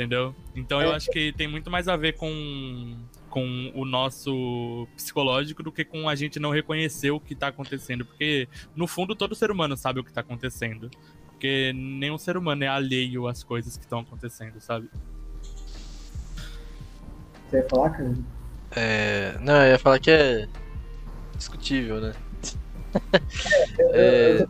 [0.00, 0.34] Entendeu?
[0.56, 2.96] Então eu acho que tem muito mais a ver com,
[3.28, 8.06] com o nosso psicológico do que com a gente não reconhecer o que tá acontecendo.
[8.06, 10.90] Porque, no fundo, todo ser humano sabe o que tá acontecendo.
[11.26, 14.88] Porque nenhum ser humano é alheio às coisas que estão acontecendo, sabe?
[17.50, 18.14] Você ia falar, cara?
[18.70, 20.48] É, não, eu ia falar que é
[21.36, 22.14] discutível, né?
[23.92, 24.46] É,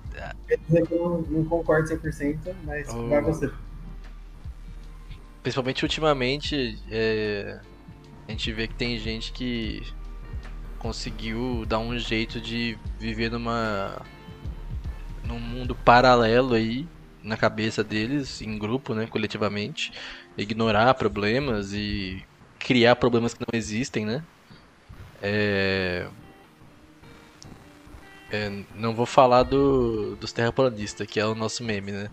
[0.46, 3.08] Quer dizer que eu não, não concordo 100%, mas Oh.
[3.08, 3.50] vai você.
[5.42, 7.60] Principalmente ultimamente, é,
[8.28, 9.82] a gente vê que tem gente que
[10.78, 14.02] conseguiu dar um jeito de viver numa
[15.24, 16.86] num mundo paralelo aí
[17.22, 19.92] na cabeça deles, em grupo, né, coletivamente,
[20.36, 22.24] ignorar problemas e
[22.58, 24.24] criar problemas que não existem, né?
[25.22, 26.08] É,
[28.30, 32.10] é, não vou falar do, dos terraplanistas, que é o nosso meme, né?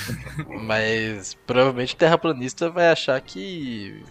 [0.66, 4.02] Mas provavelmente o terraplanista vai achar que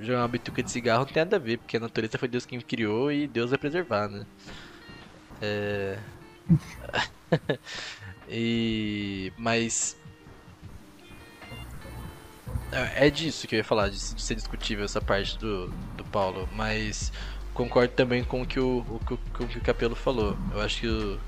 [0.00, 2.46] jogar uma bituca de cigarro não tem nada a ver, porque a natureza foi Deus
[2.46, 4.26] quem criou e Deus vai preservar, né?
[5.40, 5.98] É...
[8.28, 9.32] e...
[9.38, 9.96] Mas...
[12.70, 17.10] É disso que eu ia falar, de ser discutível essa parte do, do Paulo, mas
[17.54, 20.36] concordo também com o que o, o, o- o que o Capelo falou.
[20.50, 21.18] Eu acho que o-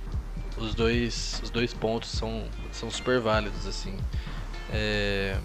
[0.56, 3.96] os dois, os dois pontos são, são super válidos, assim.
[4.72, 5.36] É...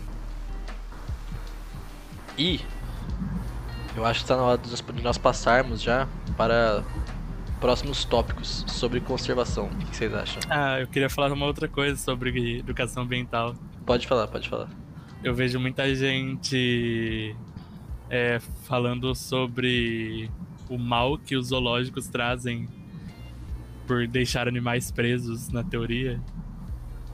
[2.37, 2.59] E
[3.95, 6.83] eu acho que está na hora de nós- passarmos já para
[7.61, 9.67] próximos tópicos sobre conservação.
[9.67, 10.41] O que vocês acham?
[10.49, 13.55] Ah, eu queria falar uma outra coisa sobre educação ambiental.
[13.85, 14.69] Pode falar, pode falar.
[15.23, 17.35] Eu vejo muita gente
[18.09, 20.29] é, falando sobre
[20.69, 22.67] o mal que os zoológicos trazem
[23.87, 26.19] por deixar animais presos, na teoria.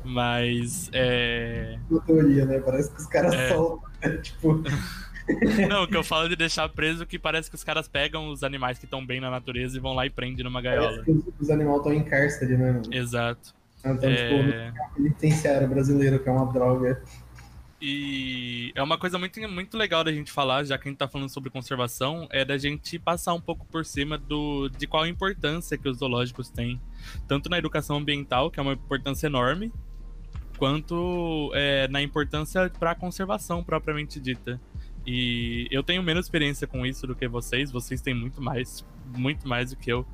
[0.04, 1.78] Mas é.
[1.90, 2.60] Na teoria, né?
[2.60, 3.50] Parece que os caras É.
[3.50, 3.90] soltam.
[4.02, 4.18] né?
[4.24, 4.64] Tipo,
[5.70, 8.44] Não, o que eu falo de deixar preso que parece que os caras pegam os
[8.44, 11.04] animais que estão bem na natureza e vão lá e prendem numa gaiola.
[11.04, 12.72] parece que os, animais estão em cárcere, né?
[12.72, 12.82] mano?
[12.92, 13.54] Exato.
[13.80, 14.72] Então, tipo, É...
[14.72, 17.02] no penitenciário brasileiro, que é uma droga.
[17.82, 21.08] E é uma coisa muito, muito legal da gente falar, já que a gente tá
[21.08, 25.10] falando sobre conservação, é da gente passar um pouco por cima do, de qual a
[25.10, 26.80] importância que os zoológicos têm,
[27.28, 29.74] tanto na educação ambiental, que é uma importância enorme,
[30.60, 34.62] quanto é, na importância para a conservação propriamente dita.
[35.04, 39.48] E eu tenho menos experiência com isso do que vocês, vocês têm muito mais, muito
[39.48, 40.06] mais do que eu,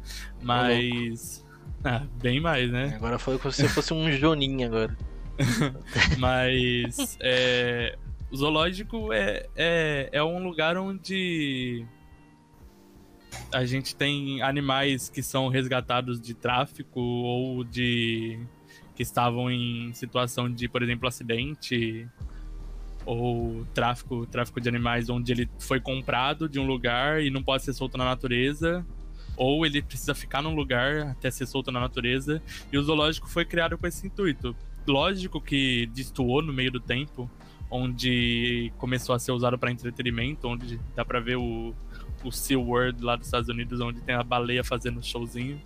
[0.42, 1.46] mas.
[1.84, 2.94] Ah, bem mais, né?
[2.96, 4.98] Agora foi como se fosse um Joninha agora.
[6.18, 7.98] Mas é,
[8.32, 11.86] o zoológico é, é, é um lugar onde
[13.52, 18.40] a gente tem animais que são resgatados de tráfico ou de
[18.96, 22.10] que estavam em situação de, por exemplo, acidente
[23.06, 27.64] ou tráfico, tráfico de animais onde ele foi comprado de um lugar e não pode
[27.64, 28.86] ser solto na natureza,
[29.38, 33.46] ou ele precisa ficar num lugar até ser solto na natureza, e o zoológico foi
[33.46, 34.56] criado com esse intuito.
[34.88, 37.30] Lógico que destoou no meio do tempo,
[37.70, 41.76] onde começou a ser usado para entretenimento, onde dá pra ver o,
[42.24, 45.62] o SeaWorld lá dos Estados Unidos, onde tem a baleia fazendo showzinho.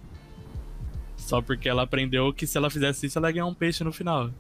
[1.18, 3.94] Só porque ela aprendeu que se ela fizesse isso, ela ia ganhar um peixe no
[3.94, 4.32] final.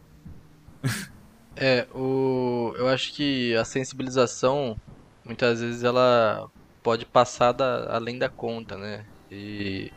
[1.53, 2.73] É, o...
[2.77, 4.79] eu acho que a sensibilização,
[5.23, 6.49] muitas vezes, ela
[6.81, 9.05] pode passar da- além da conta, né?
[9.29, 9.91] E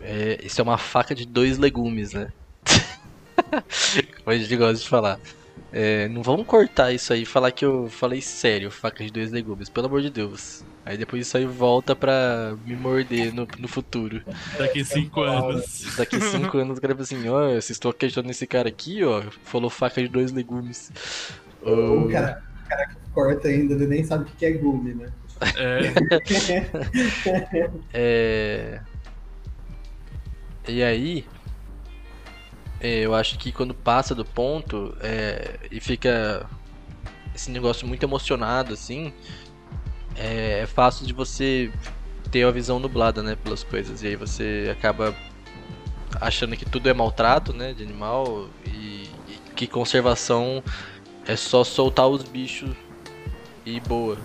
[0.00, 2.32] é, isso é uma faca de dois legumes, né?
[3.62, 5.18] Como a gente gosta de falar.
[5.76, 9.32] É, não vamos cortar isso aí e falar que eu falei sério, faca de dois
[9.32, 10.64] legumes, pelo amor de Deus.
[10.86, 14.22] Aí depois isso aí volta pra me morder no, no futuro.
[14.56, 15.96] Daqui cinco anos.
[15.96, 19.22] Daqui cinco anos o cara fala assim, ó, vocês estão questionando esse cara aqui, ó,
[19.42, 20.92] falou faca de dois legumes.
[21.60, 25.08] O Ô, cara, cara que corta ainda, ele nem sabe o que é gume, né?
[25.56, 25.92] É,
[27.92, 28.80] É...
[30.68, 31.33] E aí, é,
[32.86, 36.46] eu acho que quando passa do ponto é, e fica
[37.34, 39.12] esse negócio muito emocionado assim,
[40.16, 41.70] é, é fácil de você
[42.30, 44.02] ter a visão nublada, né, pelas coisas.
[44.02, 45.14] E aí você acaba
[46.20, 50.62] achando que tudo é maltrato, né, de animal e, e que conservação
[51.26, 52.70] é só soltar os bichos
[53.64, 54.18] e boa.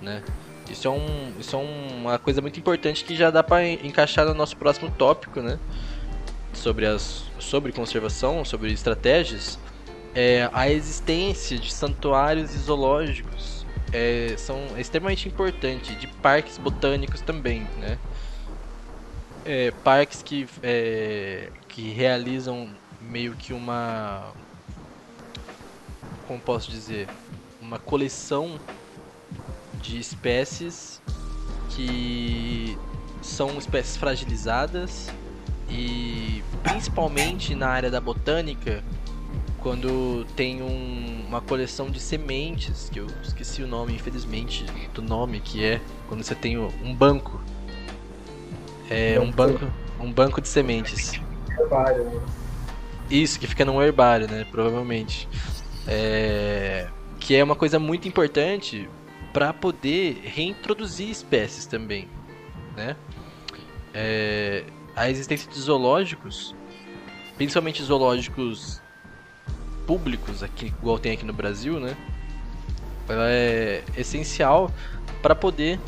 [0.00, 0.22] né?
[0.70, 4.34] Isso é, um, isso é uma coisa muito importante que já dá para encaixar no
[4.34, 5.58] nosso próximo tópico, né?
[6.66, 9.56] Sobre, as, sobre conservação, sobre estratégias.
[10.12, 17.60] É, a existência de santuários e zoológicos é, são extremamente importante, de parques botânicos também,
[17.78, 17.96] né?
[19.44, 22.68] É, parques que, é, que realizam
[23.00, 24.32] meio que uma
[26.26, 27.06] como posso dizer
[27.62, 28.58] uma coleção
[29.80, 31.00] de espécies
[31.70, 32.76] que
[33.22, 35.08] são espécies fragilizadas
[35.68, 38.82] e principalmente na área da botânica
[39.58, 44.64] quando tem um, uma coleção de sementes que eu esqueci o nome infelizmente
[44.94, 47.40] do nome que é quando você tem um banco
[48.88, 49.66] é um banco
[50.00, 51.20] um banco de sementes
[51.58, 52.22] Herbário.
[53.10, 55.28] isso que fica num herbário né provavelmente
[55.88, 56.88] é,
[57.18, 58.88] que é uma coisa muito importante
[59.32, 62.08] para poder reintroduzir espécies também,
[62.74, 62.96] né?
[63.92, 64.64] É,
[64.96, 66.54] a existência de zoológicos,
[67.36, 68.80] principalmente zoológicos
[69.86, 71.94] públicos, aqui, igual tem aqui no Brasil, né?
[73.08, 74.72] Ela é essencial
[75.22, 75.78] para poder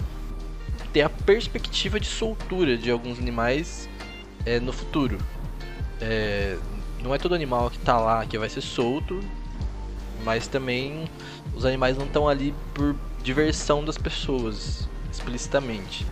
[0.93, 3.89] ter a perspectiva de soltura de alguns animais
[4.45, 5.19] é, no futuro.
[6.01, 6.57] É,
[7.03, 9.21] não é todo animal que está lá que vai ser solto,
[10.25, 11.09] mas também
[11.55, 16.07] os animais não estão ali por diversão das pessoas, explicitamente.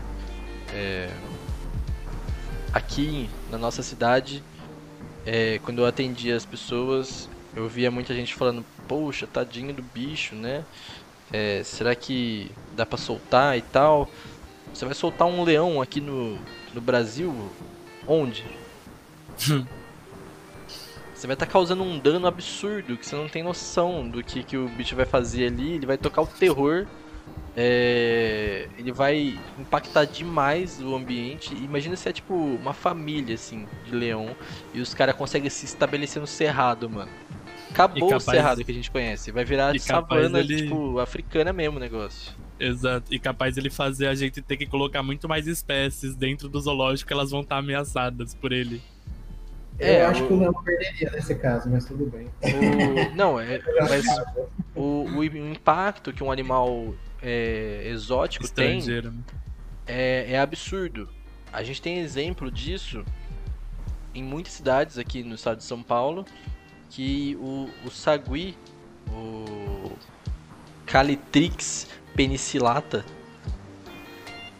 [0.72, 1.08] É...
[2.76, 4.44] Aqui na nossa cidade,
[5.24, 10.34] é, quando eu atendia as pessoas, eu via muita gente falando: Poxa, tadinho do bicho,
[10.34, 10.62] né?
[11.32, 14.10] É, será que dá para soltar e tal?
[14.74, 16.38] Você vai soltar um leão aqui no,
[16.74, 17.50] no Brasil?
[18.06, 18.44] Onde?
[21.14, 24.42] você vai estar tá causando um dano absurdo que você não tem noção do que,
[24.42, 25.76] que o bicho vai fazer ali.
[25.76, 26.86] Ele vai tocar o terror.
[27.58, 31.54] É, ele vai impactar demais o ambiente.
[31.54, 34.36] Imagina se é tipo uma família assim de leão
[34.74, 37.10] e os caras conseguem se estabelecer no cerrado, mano.
[37.70, 38.28] Acabou capaz...
[38.28, 39.32] o cerrado que a gente conhece.
[39.32, 40.62] Vai virar savana, ele...
[40.62, 42.32] tipo, africana mesmo o negócio.
[42.60, 43.12] Exato.
[43.12, 47.10] E capaz ele fazer a gente ter que colocar muito mais espécies dentro do zoológico,
[47.12, 48.82] elas vão estar ameaçadas por ele.
[49.78, 50.26] É, eu acho o...
[50.26, 52.26] que o Leão perderia nesse caso, mas tudo bem.
[52.42, 53.14] O...
[53.14, 54.04] Não, é, mas
[54.74, 56.94] o, o impacto que um animal
[57.26, 59.12] é, exótico tem né?
[59.86, 61.08] é, é absurdo.
[61.52, 63.04] A gente tem exemplo disso
[64.14, 66.24] em muitas cidades aqui no estado de São Paulo,
[66.88, 68.56] que o, o sagui,
[69.08, 69.92] o
[70.86, 73.04] Calitrix penicillata,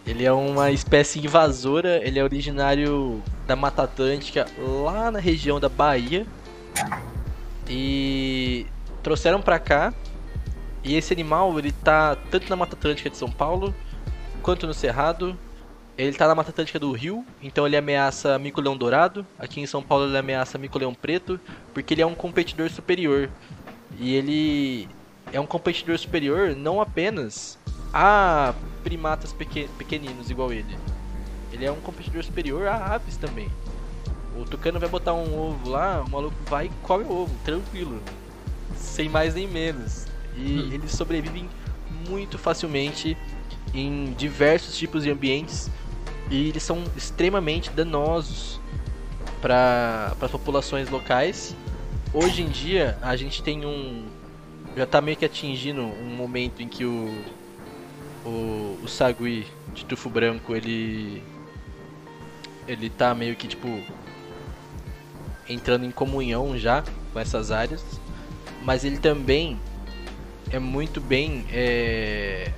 [0.04, 5.68] ele é uma espécie invasora, ele é originário da Mata Atlântica, lá na região da
[5.68, 6.26] Bahia.
[7.68, 8.66] E
[9.02, 9.92] trouxeram pra cá.
[10.86, 13.74] E esse animal, ele tá tanto na Mata Atlântica de São Paulo,
[14.40, 15.36] quanto no Cerrado.
[15.98, 19.26] Ele tá na Mata Atlântica do Rio, então ele ameaça mico-leão dourado.
[19.36, 21.40] Aqui em São Paulo ele ameaça mico-leão preto,
[21.74, 23.28] porque ele é um competidor superior.
[23.98, 24.88] E ele
[25.32, 27.58] é um competidor superior não apenas
[27.92, 29.34] a primatas
[29.76, 30.78] pequeninos igual ele.
[31.52, 33.50] Ele é um competidor superior a aves também.
[34.38, 38.00] O tucano vai botar um ovo lá, o maluco vai e come o ovo, tranquilo.
[38.76, 40.06] Sem mais nem menos.
[40.36, 40.68] E hum.
[40.72, 41.48] eles sobrevivem
[42.08, 43.16] muito facilmente
[43.74, 45.70] em diversos tipos de ambientes
[46.30, 48.60] e eles são extremamente danosos
[49.40, 51.54] para as populações locais.
[52.12, 54.04] Hoje em dia a gente tem um
[54.76, 57.24] já está meio que atingindo um momento em que o
[58.24, 61.22] o, o Sagui de tufo branco, ele
[62.66, 63.80] ele tá meio que tipo
[65.48, 66.82] entrando em comunhão já
[67.12, 67.84] com essas áreas,
[68.62, 69.58] mas ele também
[70.50, 72.50] é muito bem é,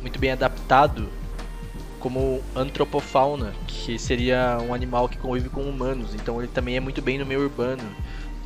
[0.00, 1.08] muito bem adaptado
[1.98, 7.02] como antropofauna, que seria um animal que convive com humanos, então ele também é muito
[7.02, 7.82] bem no meio urbano.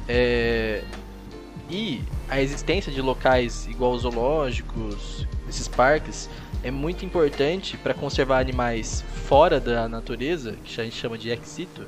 [0.08, 0.82] É,
[1.70, 6.28] e a existência de locais igual zoológicos, esses parques,
[6.62, 11.86] é muito importante para conservar animais fora da natureza, que a gente chama de exito,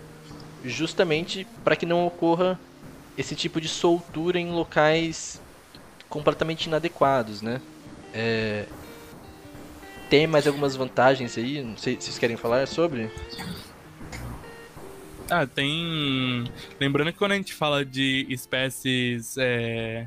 [0.64, 2.58] justamente para que não ocorra
[3.16, 5.40] esse tipo de soltura em locais
[6.14, 7.60] completamente inadequados, né?
[8.14, 8.66] É...
[10.08, 11.60] Tem mais algumas vantagens aí?
[11.60, 13.10] Não sei se vocês querem falar sobre.
[15.28, 16.44] Ah, tem.
[16.78, 20.06] Lembrando que quando a gente fala de espécies é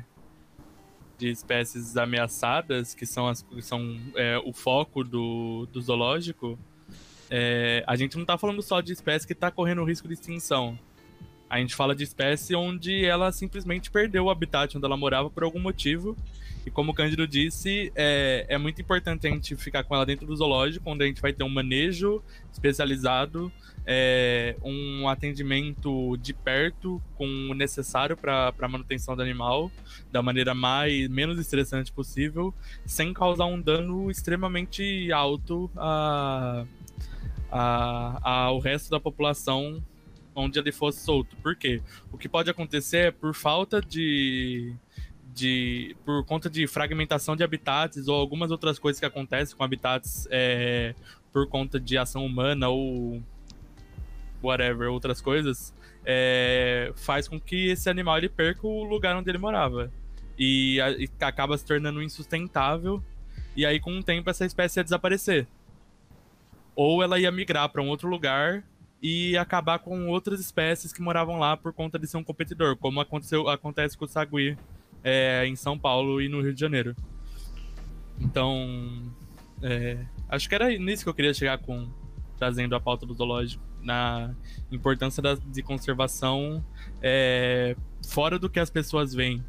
[1.18, 6.56] de espécies ameaçadas, que são, as, que são é, o foco do, do zoológico,
[7.28, 10.78] é, a gente não está falando só de espécies que está correndo risco de extinção.
[11.48, 15.42] A gente fala de espécie onde ela simplesmente perdeu o habitat onde ela morava por
[15.42, 16.16] algum motivo.
[16.66, 20.26] E como o Cândido disse, é, é muito importante a gente ficar com ela dentro
[20.26, 22.22] do zoológico, onde a gente vai ter um manejo
[22.52, 23.50] especializado,
[23.86, 29.72] é, um atendimento de perto com o necessário para a manutenção do animal,
[30.12, 32.52] da maneira mais menos estressante possível,
[32.84, 36.66] sem causar um dano extremamente alto a,
[37.50, 39.82] a, ao resto da população
[40.38, 41.36] onde ele fosse solto.
[41.36, 41.82] Por quê?
[42.12, 44.74] O que pode acontecer é por falta de,
[45.34, 45.96] de.
[46.04, 50.94] por conta de fragmentação de habitats ou algumas outras coisas que acontecem com habitats é,
[51.32, 53.22] por conta de ação humana ou
[54.42, 55.74] whatever, outras coisas,
[56.04, 59.92] é, faz com que esse animal ele perca o lugar onde ele morava.
[60.38, 63.02] E, a, e acaba se tornando insustentável.
[63.56, 65.46] E aí, com o tempo, essa espécie ia desaparecer.
[66.76, 68.62] Ou ela ia migrar para um outro lugar
[69.02, 73.00] e acabar com outras espécies que moravam lá por conta de ser um competidor, como
[73.00, 74.56] aconteceu, acontece com o sagui
[75.04, 76.96] é, em São Paulo e no Rio de Janeiro.
[78.20, 79.02] Então,
[79.62, 81.88] é, acho que era nisso que eu queria chegar com
[82.36, 84.34] trazendo a pauta do zoológico, na
[84.70, 86.64] importância da, de conservação
[87.02, 87.76] é,
[88.06, 89.44] fora do que as pessoas veem.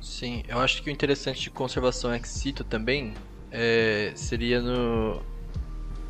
[0.00, 3.14] Sim, eu acho que o interessante de conservação ex situ também
[3.50, 5.20] é, seria no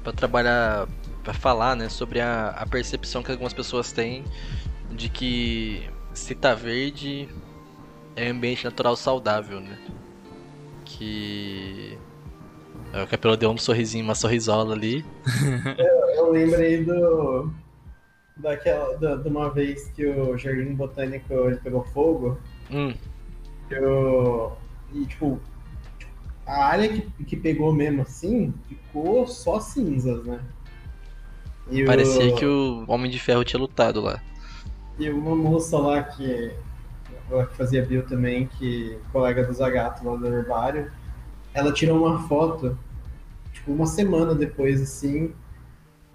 [0.02, 0.86] para trabalhar
[1.26, 4.22] para falar, né, sobre a, a percepção que algumas pessoas têm
[4.92, 5.82] de que
[6.14, 7.28] se tá verde
[8.14, 9.76] é ambiente natural saudável, né?
[10.84, 11.98] Que
[12.92, 15.04] é, o Capelo deu um sorrisinho, uma sorrisola ali.
[15.76, 17.50] eu, eu lembrei do
[18.36, 22.38] daquela da, de uma vez que o Jardim Botânico ele pegou fogo.
[22.70, 22.94] Hum.
[23.68, 24.56] Eu,
[24.94, 25.40] e tipo
[26.46, 30.40] a área que, que pegou mesmo assim ficou só cinzas, né?
[31.70, 32.36] E Parecia o...
[32.36, 34.20] que o Homem de Ferro tinha lutado lá.
[34.98, 36.52] E uma moça lá que,
[37.50, 40.90] que fazia bio também, que colega do Zagato lá do herbário,
[41.52, 42.78] ela tirou uma foto,
[43.52, 45.34] tipo, uma semana depois, assim,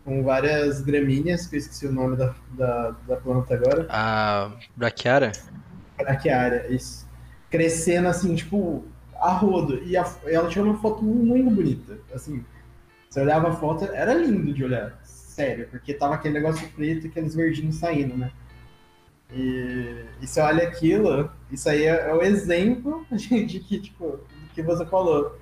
[0.04, 3.86] com várias gramíneas, que eu esqueci o nome da, da, da planta agora.
[3.90, 5.32] A braquiária?
[5.98, 7.08] Braquiária, isso.
[7.50, 8.84] Crescendo, assim, tipo,
[9.16, 9.84] a rodo.
[9.84, 12.44] E a, ela tirou uma foto muito bonita, assim.
[13.10, 15.00] Você olhava a foto, era lindo de olhar
[15.42, 18.32] sério, porque tava aquele negócio preto e aqueles verdinhos saindo, né?
[19.34, 24.20] E, e você olha aquilo, isso aí é, é o exemplo de que, tipo,
[24.54, 25.40] que você falou.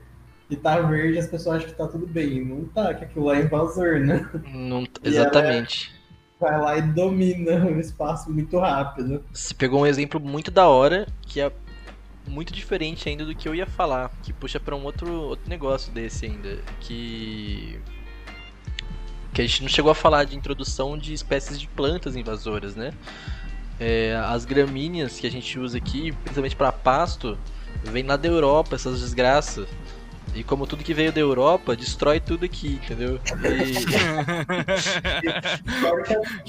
[0.48, 2.44] Que tá verde, as pessoas acham que tá tudo bem.
[2.44, 4.28] Não tá, que aquilo lá é invasor, né?
[4.52, 5.94] Não, exatamente.
[6.40, 9.24] Vai lá e domina o espaço muito rápido.
[9.32, 11.52] Você pegou um exemplo muito da hora, que é
[12.28, 15.92] muito diferente ainda do que eu ia falar, que puxa para um outro, outro negócio
[15.92, 17.80] desse ainda, que
[19.34, 22.92] que a gente não chegou a falar de introdução de espécies de plantas invasoras, né?
[23.80, 27.38] É, as gramíneas que a gente usa aqui, principalmente para pasto,
[27.84, 29.68] vem lá da Europa, essas desgraças.
[30.36, 33.20] E como tudo que veio da Europa, destrói tudo aqui, entendeu?
[33.26, 33.74] E...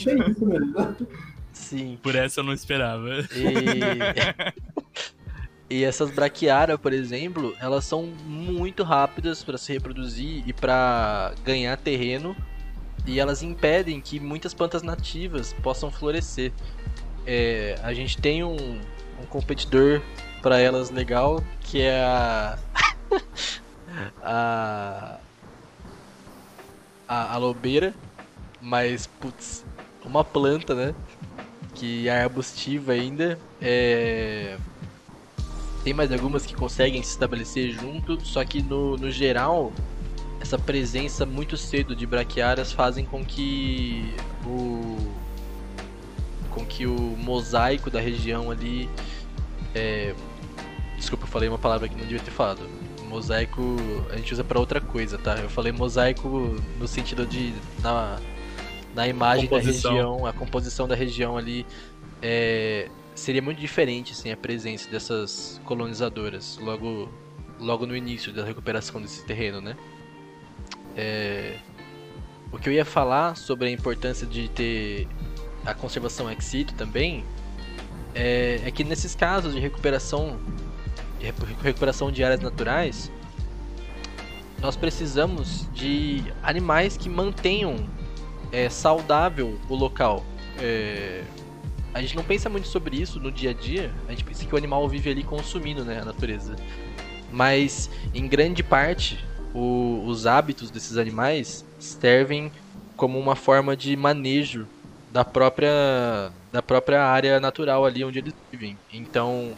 [1.53, 1.99] Sim.
[2.03, 3.09] Por essa eu não esperava.
[5.70, 11.33] E, e essas braquiárias, por exemplo, elas são muito rápidas para se reproduzir e para
[11.45, 12.37] ganhar terreno
[13.07, 16.53] e elas impedem que muitas plantas nativas possam florescer.
[17.26, 18.80] É, a gente tem um,
[19.20, 20.01] um competidor
[20.42, 22.59] para elas legal que é a
[24.22, 25.18] a
[27.11, 27.92] a alobeira,
[28.61, 29.64] mas putz,
[30.05, 30.94] uma planta, né?
[31.74, 33.36] Que é arbustiva ainda.
[33.61, 34.57] É...
[35.82, 39.72] Tem mais algumas que conseguem se estabelecer junto, só que no, no geral
[40.41, 44.12] essa presença muito cedo de braquiárias fazem com que
[44.47, 44.97] o
[46.51, 48.91] com que o mosaico da região ali
[49.74, 50.14] é...
[50.97, 52.68] desculpa eu falei uma palavra que não devia ter falado.
[53.09, 53.76] Mosaico
[54.11, 55.36] a gente usa para outra coisa tá?
[55.36, 58.18] Eu falei mosaico no sentido de na,
[58.95, 61.66] na imagem da região a composição da região ali
[62.22, 62.88] é...
[63.14, 67.09] seria muito diferente sem assim, a presença dessas colonizadoras logo
[67.59, 69.76] logo no início da recuperação desse terreno né
[71.01, 71.57] é...
[72.53, 75.09] O que eu ia falar sobre a importância de ter
[75.64, 77.24] a conservação ex situ também
[78.14, 80.38] é, é que nesses casos de recuperação
[81.18, 81.26] de
[81.62, 83.11] recuperação de áreas naturais
[84.61, 87.76] nós precisamos de animais que mantenham
[88.53, 90.24] é, saudável o local.
[90.59, 91.22] É,
[91.94, 94.55] a gente não pensa muito sobre isso no dia a dia, a gente pensa que
[94.55, 96.57] o animal vive ali consumindo né, a natureza.
[97.32, 99.24] Mas em grande parte
[99.55, 102.53] o, os hábitos desses animais servem
[102.96, 104.66] como uma forma de manejo
[105.11, 108.76] da própria da própria área natural ali onde eles vivem.
[108.92, 109.53] Então,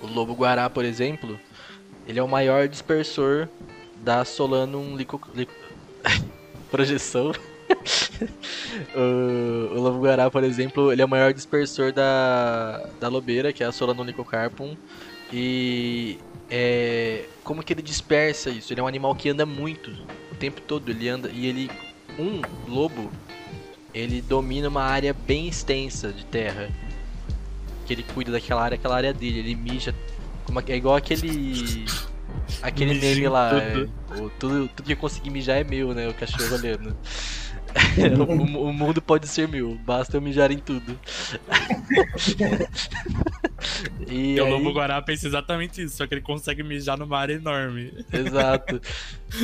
[0.00, 1.38] o lobo guará, por exemplo,
[2.06, 3.48] ele é o maior dispersor
[4.02, 5.52] da Solanum lico, lico...
[6.70, 7.32] projeção.
[8.94, 13.62] o, o lobo guará, por exemplo, ele é o maior dispersor da, da lobeira, que
[13.62, 14.76] é a Solanum licocarpum.
[15.32, 16.18] E
[16.50, 18.72] é, como que ele dispersa isso?
[18.72, 19.90] Ele é um animal que anda muito
[20.30, 20.90] o tempo todo.
[20.90, 21.70] Ele anda e ele
[22.18, 23.10] um lobo
[23.94, 26.70] ele domina uma área bem extensa de terra.
[27.86, 29.40] Que ele cuida daquela área, aquela área dele.
[29.40, 29.94] Ele mija.
[30.44, 31.84] Como, é igual aquele.
[32.62, 33.50] Aquele meme em lá.
[33.50, 33.92] tudo.
[34.10, 36.08] é, o, tudo, tudo que eu conseguir mijar é meu, né?
[36.08, 36.96] O cachorro olhando.
[38.28, 38.32] o,
[38.68, 40.98] o mundo pode ser meu, basta eu mijar em tudo.
[44.08, 47.34] e o aí- lobo guará pensa exatamente isso, só que ele consegue mijar numa área
[47.34, 47.92] enorme.
[48.12, 48.80] Exato.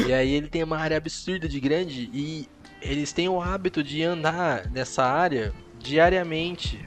[0.06, 2.46] E aí ele tem uma área absurda de grande e
[2.82, 6.86] eles têm o hábito de andar nessa área diariamente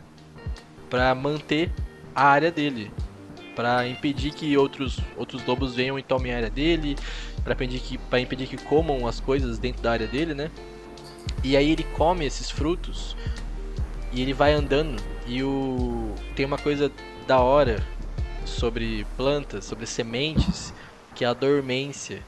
[0.88, 1.72] pra manter
[2.14, 2.92] a área dele,
[3.56, 6.96] Pra impedir que outros outros lobos venham e tomem a área dele,
[7.44, 10.52] Pra impedir que para impedir que comam as coisas dentro da área dele, né?
[11.44, 13.16] E aí ele come esses frutos
[14.12, 16.92] e ele vai andando e o tem uma coisa
[17.26, 17.84] da hora
[18.46, 20.74] sobre plantas, sobre sementes,
[21.16, 22.22] que é a dormência.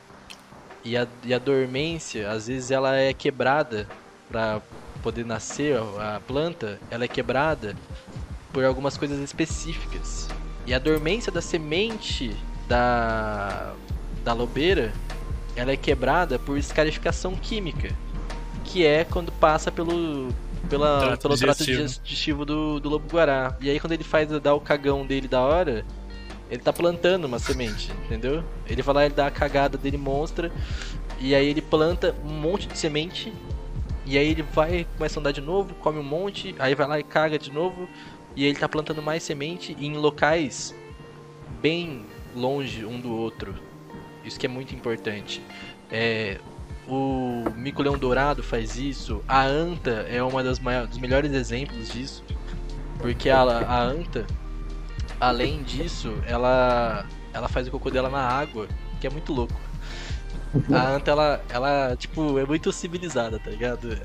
[0.86, 3.88] E a, e a dormência, às vezes ela é quebrada
[4.30, 4.62] para
[5.02, 7.76] poder nascer a planta, ela é quebrada
[8.52, 10.28] por algumas coisas específicas.
[10.66, 12.36] E a dormência da semente
[12.68, 13.74] da
[14.24, 14.94] da lobeira,
[15.56, 17.94] ela é quebrada por escarificação química,
[18.64, 20.30] que é quando passa pelo
[20.70, 22.46] pela, Trato pelo trato digestivo.
[22.46, 23.56] do, do lobo guará.
[23.60, 25.86] E aí quando ele faz dá o cagão dele da hora,
[26.50, 28.44] ele tá plantando uma semente, entendeu?
[28.68, 30.52] Ele vai lá, ele dá a cagada dele monstra,
[31.20, 33.34] e aí ele planta um monte de semente,
[34.06, 37.00] e aí ele vai, começa a andar de novo, come um monte, aí vai lá
[37.00, 37.88] e caga de novo,
[38.36, 40.76] e aí ele tá plantando mais semente em locais
[41.62, 42.06] bem
[42.36, 43.56] longe um do outro.
[44.24, 45.42] Isso que é muito importante.
[45.92, 46.40] É,
[46.88, 52.24] o mico-leão dourado faz isso, a anta é uma das maiores, dos melhores exemplos disso,
[53.00, 54.26] porque a, a anta
[55.20, 58.68] além disso, ela ela faz o cocô dela na água,
[59.00, 59.60] que é muito louco.
[60.72, 63.90] A anta, ela, ela, tipo, é muito civilizada, tá ligado?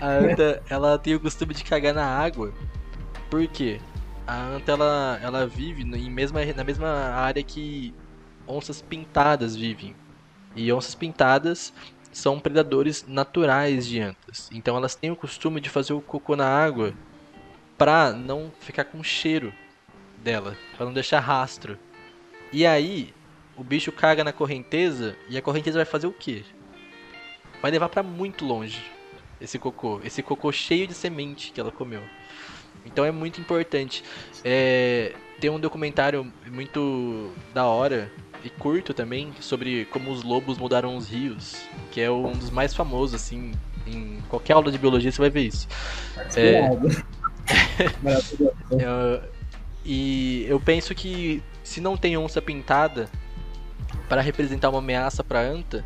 [0.00, 2.52] a anta, ela tem o costume de cagar na água.
[3.30, 3.80] Por quê?
[4.26, 7.94] A anta, ela, ela vive em mesma, na mesma área que
[8.46, 9.94] onças pintadas vivem.
[10.54, 11.72] E onças pintadas
[12.12, 14.48] são predadores naturais de antas.
[14.52, 16.92] Então elas têm o costume de fazer o cocô na água
[17.76, 19.52] pra não ficar com cheiro
[20.16, 21.78] dela, pra não deixar rastro.
[22.52, 23.14] E aí,
[23.56, 26.44] o bicho caga na correnteza e a correnteza vai fazer o quê?
[27.60, 28.90] Vai levar pra muito longe
[29.40, 32.02] esse cocô, esse cocô cheio de semente que ela comeu.
[32.84, 34.02] Então é muito importante.
[34.44, 38.10] É, tem um documentário muito da hora
[38.44, 41.56] e curto também sobre como os lobos mudaram os rios,
[41.90, 43.52] que é um dos mais famosos assim.
[43.86, 45.66] Em qualquer aula de biologia você vai ver isso.
[46.36, 46.68] É.
[48.78, 49.22] Eu-
[49.84, 53.08] e eu penso que se não tem onça pintada
[54.08, 55.84] para representar uma ameaça para anta,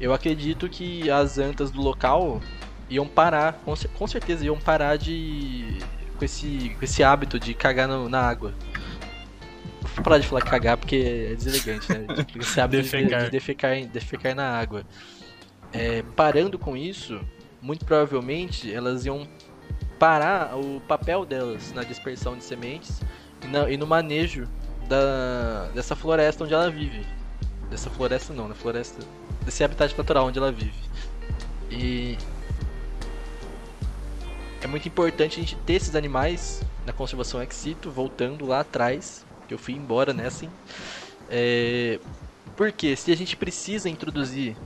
[0.00, 2.40] eu acredito que as antas do local
[2.88, 3.60] iam parar,
[3.94, 5.78] com certeza iam parar de
[6.18, 8.54] com esse, com esse hábito de cagar no- na água.
[10.02, 12.06] Parar de falar cagar porque é deselegante, né?
[12.24, 13.24] Tipo, hábito de- Defecar.
[13.24, 14.84] De, defecar, em- defecar na água.
[15.72, 17.20] É, parando com isso,
[17.60, 19.26] muito provavelmente elas iam
[19.98, 23.00] parar o papel delas na dispersão de sementes
[23.42, 24.46] e, na- e no manejo
[24.88, 27.04] da, dessa floresta onde ela vive.
[27.70, 29.02] Dessa floresta não, na floresta.
[29.44, 30.78] Desse habitat natural onde ela vive.
[31.70, 32.16] E
[34.60, 39.25] é muito importante a gente ter esses animais na conservação ex situ, voltando lá atrás,
[39.54, 40.44] eu fui embora nessa.
[40.44, 40.50] hein?
[41.28, 41.98] É,
[42.56, 44.56] porque se a gente precisa introduzir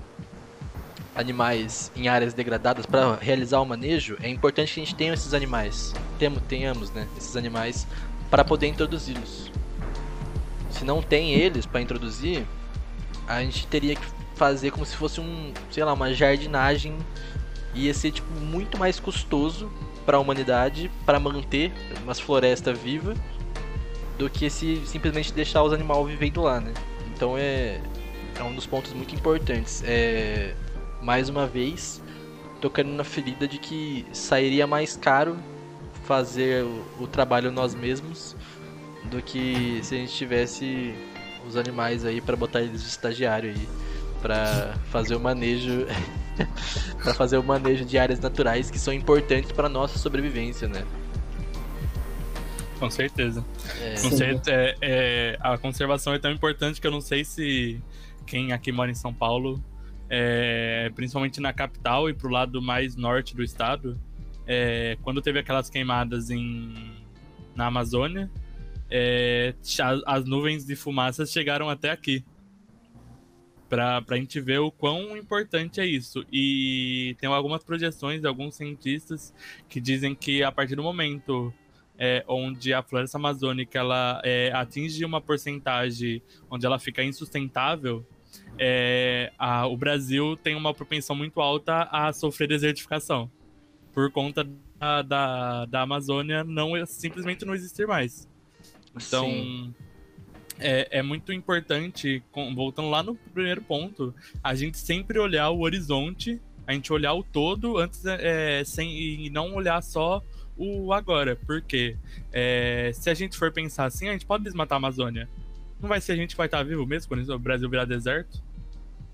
[1.14, 5.34] animais em áreas degradadas para realizar o manejo, é importante que a gente tenha esses
[5.34, 7.86] animais, temo, tenhamos, né, esses animais
[8.30, 9.50] para poder introduzi-los.
[10.70, 12.46] Se não tem eles para introduzir,
[13.26, 14.06] a gente teria que
[14.36, 16.96] fazer como se fosse um, sei lá, uma jardinagem
[17.74, 19.70] ia ser tipo muito mais custoso
[20.06, 21.72] para a humanidade para manter
[22.02, 23.18] umas florestas vivas
[24.20, 26.74] do que se simplesmente deixar os animais vivendo lá, né?
[27.06, 27.80] Então é
[28.38, 29.82] é um dos pontos muito importantes.
[29.84, 30.54] É
[31.00, 32.02] mais uma vez
[32.60, 35.38] tocando na ferida de que sairia mais caro
[36.04, 38.36] fazer o, o trabalho nós mesmos
[39.04, 40.94] do que se a gente tivesse
[41.48, 43.68] os animais aí para botar eles de estagiário aí
[44.20, 45.86] para fazer o manejo
[47.02, 50.84] para fazer o manejo de áreas naturais que são importantes para nossa sobrevivência, né?
[52.80, 53.44] Com certeza.
[53.78, 57.78] É, Não sei, é, é, a conservação é tão importante que eu não sei se
[58.26, 59.62] quem aqui mora em São Paulo,
[60.08, 64.00] é, principalmente na capital e pro lado mais norte do estado,
[64.46, 66.96] é, quando teve aquelas queimadas em,
[67.54, 68.30] na Amazônia,
[68.90, 72.24] é, as, as nuvens de fumaça chegaram até aqui.
[73.68, 76.26] Pra, pra gente ver o quão importante é isso.
[76.32, 79.32] E tem algumas projeções de alguns cientistas
[79.68, 81.54] que dizem que a partir do momento
[82.00, 88.06] é, onde a floresta amazônica ela é, atinge uma porcentagem onde ela fica insustentável,
[88.58, 93.30] é, a, o Brasil tem uma propensão muito alta a sofrer desertificação
[93.92, 94.48] por conta
[94.78, 98.26] da, da, da Amazônia não simplesmente não existir mais.
[98.96, 99.74] Então Sim.
[100.58, 102.22] é, é muito importante,
[102.54, 107.22] voltando lá no primeiro ponto, a gente sempre olhar o horizonte, a gente olhar o
[107.22, 110.22] todo antes é, sem, e não olhar só
[110.60, 111.34] o agora.
[111.46, 111.96] Porque
[112.32, 115.28] é, se a gente for pensar assim, a gente pode desmatar a Amazônia.
[115.80, 118.42] Não vai ser a gente que vai estar vivo mesmo quando o Brasil virar deserto?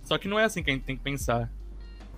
[0.03, 1.51] Só que não é assim que a gente tem que pensar.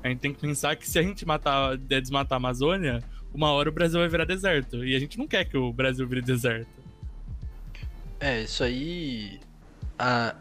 [0.03, 3.03] A gente tem que pensar que se a gente matar, desmatar a Amazônia,
[3.35, 4.85] uma hora o Brasil vai virar deserto.
[4.85, 6.69] E a gente não quer que o Brasil vire deserto.
[8.21, 9.39] É, isso aí
[9.99, 10.35] a,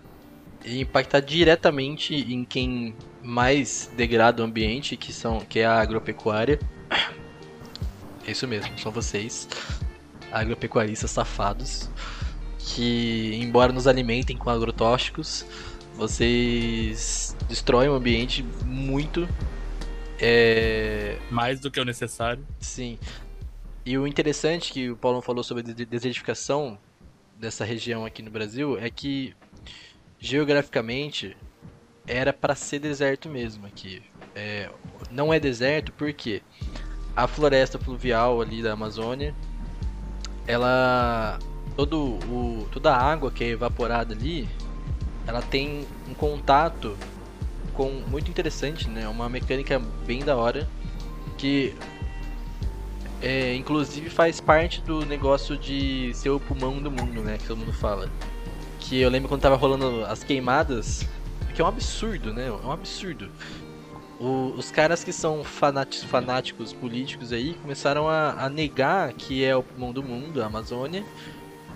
[0.66, 6.60] impactar diretamente em quem mais degrada o ambiente, que, são, que é a agropecuária.
[8.28, 9.48] É isso mesmo, são vocês,
[10.32, 11.90] agropecuaristas safados,
[12.60, 15.46] que embora nos alimentem com agrotóxicos,
[15.96, 19.28] vocês destroem o ambiente muito.
[20.20, 22.46] É, Mais do que o necessário.
[22.60, 23.00] Sim.
[23.86, 26.78] E o interessante que o Paulo falou sobre a de- desertificação
[27.40, 29.34] dessa região aqui no Brasil é que
[30.20, 31.38] geograficamente
[32.06, 34.02] era para ser deserto mesmo aqui.
[34.36, 34.70] É,
[35.10, 36.42] não é deserto porque
[37.18, 39.34] a floresta fluvial ali da Amazônia,
[40.45, 41.39] ela
[41.76, 44.47] todo o toda a água que é evaporada ali,
[45.26, 46.95] ela tem um contato
[47.74, 49.07] com muito interessante, né?
[49.07, 50.70] Uma mecânica bem da hora
[51.39, 51.74] que
[53.20, 57.39] é, inclusive faz parte do negócio de ser o pulmão do mundo, né?
[57.39, 58.11] Que todo mundo fala.
[58.80, 61.03] Que eu lembro quando tava rolando as queimadas,
[61.55, 62.47] que é um absurdo, né?
[62.47, 63.32] É um absurdo.
[64.20, 69.55] O- os caras que são fanati- fanáticos políticos aí começaram a, a negar que é
[69.55, 71.05] o pulmão do mundo, a Amazônia,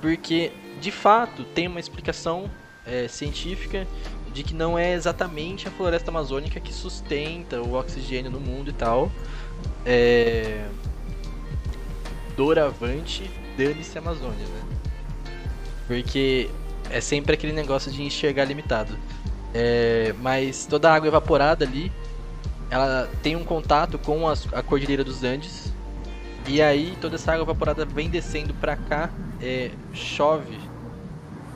[0.02, 2.50] porque de fato tem uma explicação
[2.84, 3.88] é, científica
[4.34, 8.74] de que não é exatamente a floresta amazônica que sustenta o oxigênio no mundo e
[8.74, 9.12] tal.
[9.86, 10.66] É...
[12.36, 14.62] Doravante, dane-se a Amazônia, né?
[15.86, 16.50] Porque
[16.90, 18.98] é sempre aquele negócio de enxergar limitado.
[19.54, 21.92] É, mas toda a água evaporada ali,
[22.72, 25.72] ela tem um contato com as- a Cordilheira dos Andes.
[26.48, 30.58] E aí toda essa água evaporada vem descendo pra cá, é, chove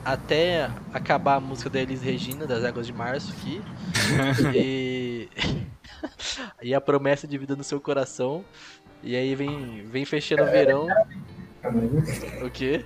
[0.04, 3.60] até acabar a música da Elis Regina, das Águas de Março aqui.
[4.54, 5.28] e...
[6.62, 8.44] e a promessa de vida no seu coração.
[9.02, 10.86] E aí vem, vem fechando o verão.
[12.42, 12.84] O quê?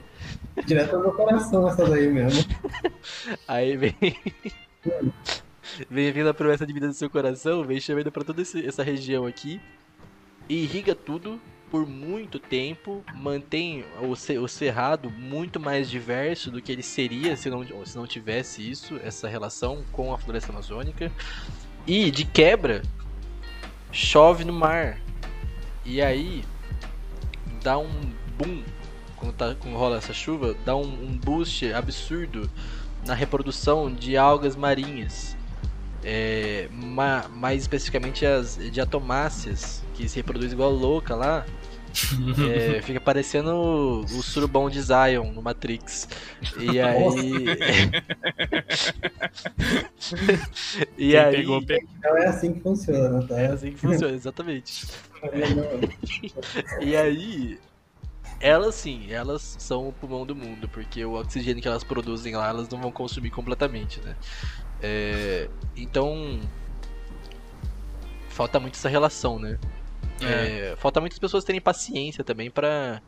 [0.64, 2.44] Direto do meu coração essa daí mesmo.
[3.46, 3.94] Aí vem.
[5.88, 9.26] Vem vindo a promessa de vida do seu coração, vem chovendo pra toda essa região
[9.26, 9.60] aqui.
[10.48, 11.40] E irriga tudo
[11.70, 17.64] por muito tempo, mantém o cerrado muito mais diverso do que ele seria se não,
[17.86, 21.12] se não tivesse isso, essa relação com a floresta amazônica.
[21.86, 22.82] E de quebra,
[23.92, 24.98] chove no mar.
[25.84, 26.44] E aí
[27.62, 28.62] dá um boom
[29.20, 32.50] quando, tá, quando rola essa chuva, dá um, um boost absurdo
[33.06, 35.36] na reprodução de algas marinhas.
[36.02, 41.44] É, ma- mais especificamente as diatomáceas, que se reproduz igual louca lá.
[42.48, 46.08] É, fica parecendo o, o surubão de Zion no Matrix.
[46.56, 47.10] E aí.
[50.96, 51.36] e Quem aí.
[51.36, 51.88] pegou, pegou.
[51.98, 53.40] Então é assim que funciona, tá?
[53.40, 54.86] É assim que funciona, exatamente.
[56.80, 57.58] E aí,
[58.40, 62.48] elas sim, elas são o pulmão do mundo, porque o oxigênio que elas produzem lá,
[62.48, 64.14] elas não vão consumir completamente, né?
[64.82, 66.40] É, então,
[68.28, 69.58] falta muito essa relação, né?
[70.22, 73.00] É, falta muitas pessoas terem paciência também pra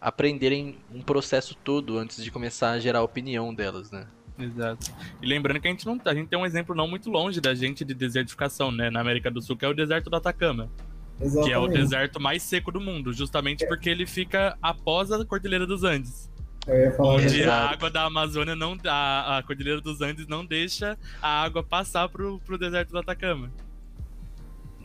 [0.00, 4.06] aprenderem um processo todo antes de começar a gerar a opinião delas, né?
[4.38, 4.92] Exato.
[5.22, 7.54] E lembrando que a gente não a gente tem um exemplo não muito longe da
[7.54, 10.70] gente de desertificação, né, na América do Sul, que é o deserto do Atacama,
[11.18, 11.72] que é o Exatamente.
[11.72, 16.30] deserto mais seco do mundo, justamente porque ele fica após a Cordilheira dos Andes,
[16.66, 17.50] Eu ia falar onde isso.
[17.50, 22.08] A água da Amazônia não a, a Cordilheira dos Andes não deixa a água passar
[22.08, 23.50] pro, pro deserto do Atacama.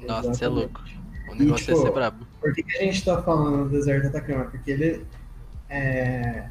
[0.07, 0.82] Nossa, você é louco.
[1.29, 2.27] O negócio tipo, ia ser brabo.
[2.39, 4.45] Por que, que a gente tá falando do deserto do Atacama?
[4.45, 5.05] Porque ele
[5.69, 6.49] é,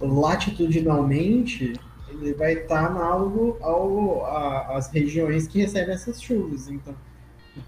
[0.00, 1.74] latitudinalmente
[2.08, 6.68] ele vai estar análogo ao, a- às regiões que recebem essas chuvas.
[6.68, 6.94] Então,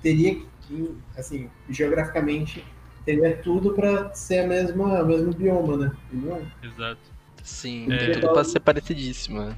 [0.00, 2.64] teria que, assim, geograficamente,
[3.16, 5.92] teria tudo para ser a mesma, o mesmo bioma, né?
[6.12, 6.42] Não é.
[6.62, 7.00] Exato.
[7.42, 7.96] Sim, É.
[7.96, 9.40] tem tudo pra ser parecidíssimo.
[9.42, 9.56] né?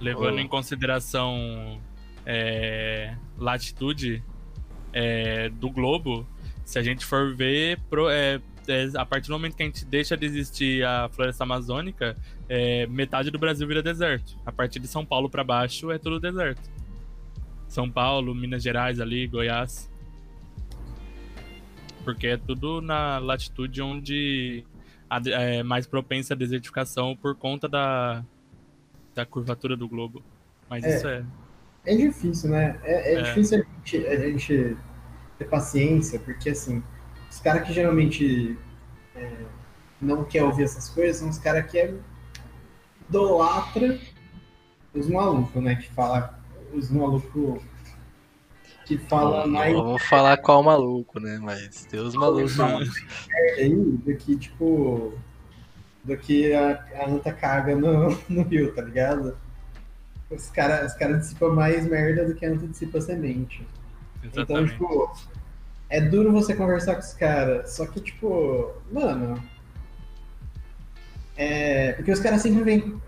[0.00, 0.40] Levando Oh.
[0.40, 1.80] em consideração
[2.26, 4.22] é, latitude
[4.92, 6.26] é, do globo,
[6.64, 9.84] se a gente for ver, pro- é, é, a partir do momento que a gente
[9.84, 12.16] deixa de existir a floresta amazônica,
[12.48, 14.36] é, metade do Brasil vira deserto.
[14.46, 16.62] A partir de São Paulo pra baixo é tudo deserto.
[17.68, 19.90] São Paulo, Minas Gerais ali, Goiás.
[22.04, 24.64] Porque é tudo na latitude onde
[25.26, 28.24] é mais propensa à desertificação por conta da,
[29.14, 30.22] da curvatura do globo.
[30.68, 30.96] Mas É.
[30.96, 31.24] isso é.
[31.86, 32.78] É difícil, né?
[32.82, 33.22] É, é É.
[33.22, 34.76] difícil a gente, a gente
[35.38, 36.82] ter paciência, porque assim,
[37.30, 38.56] os caras que geralmente
[39.14, 39.36] é,
[40.00, 41.94] não quer ouvir essas coisas são os caras que é
[43.08, 43.98] idolatra
[44.94, 45.74] os malucos, né?
[45.76, 46.38] Que fala
[46.72, 47.62] os malucos
[48.84, 51.38] que falam Não mais vamos falar qual maluco, né?
[51.42, 52.56] Mas tem os malucos.
[52.56, 55.14] Fala mais merda aí do que, tipo,
[56.04, 59.36] do que a, a anta caga no, no rio, tá ligado?
[60.30, 63.66] Os caras os cara dissipam mais merda do que a anta dissipa semente.
[64.22, 64.72] Então, Exatamente.
[64.72, 65.16] tipo,
[65.88, 67.72] é duro você conversar com os caras.
[67.72, 69.42] Só que, tipo, mano.
[71.36, 71.92] É.
[71.94, 73.00] Porque os caras sempre vêm.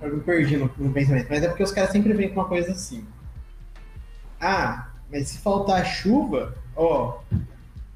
[0.00, 2.48] Eu me perdi no, no pensamento, mas é porque os caras sempre vêm com uma
[2.48, 3.06] coisa assim.
[4.40, 7.20] Ah, mas se faltar chuva, ó.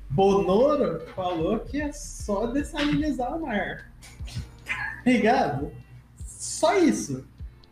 [0.09, 3.91] Bonoro falou que é só dessalinizar o mar.
[4.64, 5.73] Tá ligado?
[6.25, 7.27] Só isso.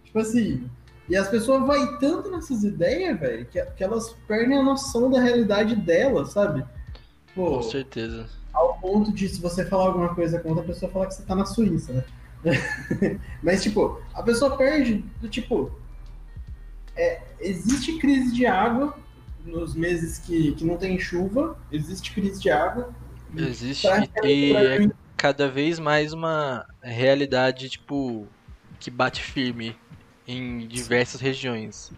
[0.05, 0.69] Tipo assim.
[1.09, 5.21] E as pessoas vai tanto nessas ideias, velho, que, que elas perdem a noção da
[5.21, 6.65] realidade delas, sabe?
[7.33, 8.29] Pô, Com certeza.
[8.53, 11.37] ao ponto de se você falar alguma coisa contra, a pessoa falar que você tá
[11.37, 13.21] na Suíça, né?
[13.41, 15.71] Mas, tipo, a pessoa perde do tipo.
[16.97, 19.06] é, existe crise de água
[19.47, 22.93] nos meses que, que não tem chuva, existe crise de água.
[23.37, 23.87] Existe
[24.25, 28.27] e é cada vez mais uma realidade, tipo,
[28.79, 29.77] que bate firme
[30.27, 31.93] em diversas regiões.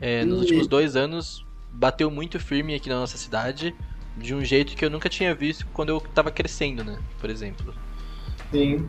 [0.00, 3.74] É, nos E- últimos dois anos, bateu muito firme aqui na nossa cidade,
[4.16, 6.98] de um jeito que eu nunca tinha visto quando eu tava crescendo, né?
[7.20, 7.74] Por exemplo.
[8.50, 8.88] Sim.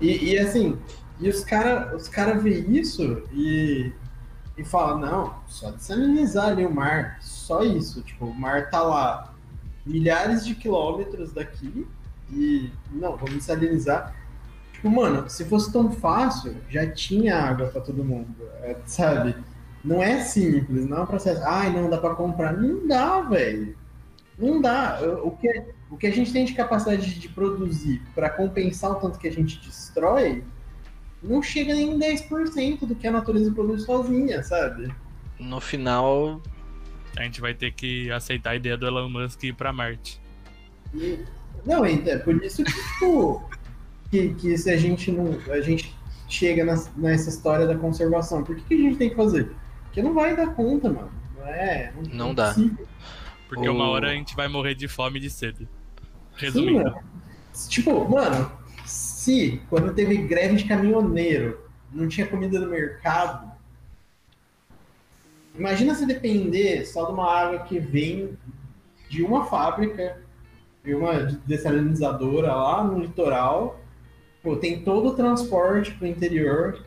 [0.00, 0.78] E, e assim,
[1.20, 3.92] e os caras os cara vê isso e,
[4.56, 8.02] e fala, não, só dessalinizar ali o mar, só isso.
[8.02, 9.34] Tipo, o mar tá lá
[9.84, 11.86] milhares de quilômetros daqui
[12.30, 14.14] e não, vamos dessalinizar.
[14.72, 19.34] Tipo, mano, se fosse tão fácil, já tinha água pra todo mundo, é, sabe?
[19.84, 21.42] Não é simples, não é um processo.
[21.44, 22.56] Ai, não dá pra comprar.
[22.56, 23.76] Não dá, velho.
[24.38, 24.98] Não dá.
[25.22, 29.18] O que, o que a gente tem de capacidade de produzir para compensar o tanto
[29.18, 30.42] que a gente destrói
[31.24, 34.92] não chega nem em 10% do que a natureza produz sozinha, sabe?
[35.38, 36.40] No final,
[37.16, 40.20] A gente vai ter que aceitar a ideia do Elon Musk ir pra Marte.
[40.92, 41.20] E-
[41.64, 43.48] não, é é por isso que, tipo,
[44.10, 45.38] que, que se a gente não.
[45.52, 45.94] A gente
[46.28, 49.52] chega nas- nessa história da conservação, por que, que a gente tem que fazer?
[49.84, 51.10] Porque não vai dar conta, mano.
[51.38, 51.92] Não é.
[52.12, 52.48] Não é dá.
[52.48, 52.86] possível.
[53.48, 55.58] Porque O- uma hora a gente vai morrer de fome e de sede.
[55.58, 55.68] Sim,
[56.36, 56.82] Resumindo.
[56.84, 56.98] mano.
[57.68, 58.50] Tipo, mano,
[59.24, 61.58] se quando teve greve de caminhoneiro
[61.90, 63.50] não tinha comida no mercado,
[65.56, 68.36] imagina se depender só de uma água que vem
[69.08, 70.20] de uma fábrica,
[70.84, 71.14] de uma
[71.46, 73.80] dessalinizadora lá no litoral,
[74.42, 76.84] pô, tem todo o transporte pro interior,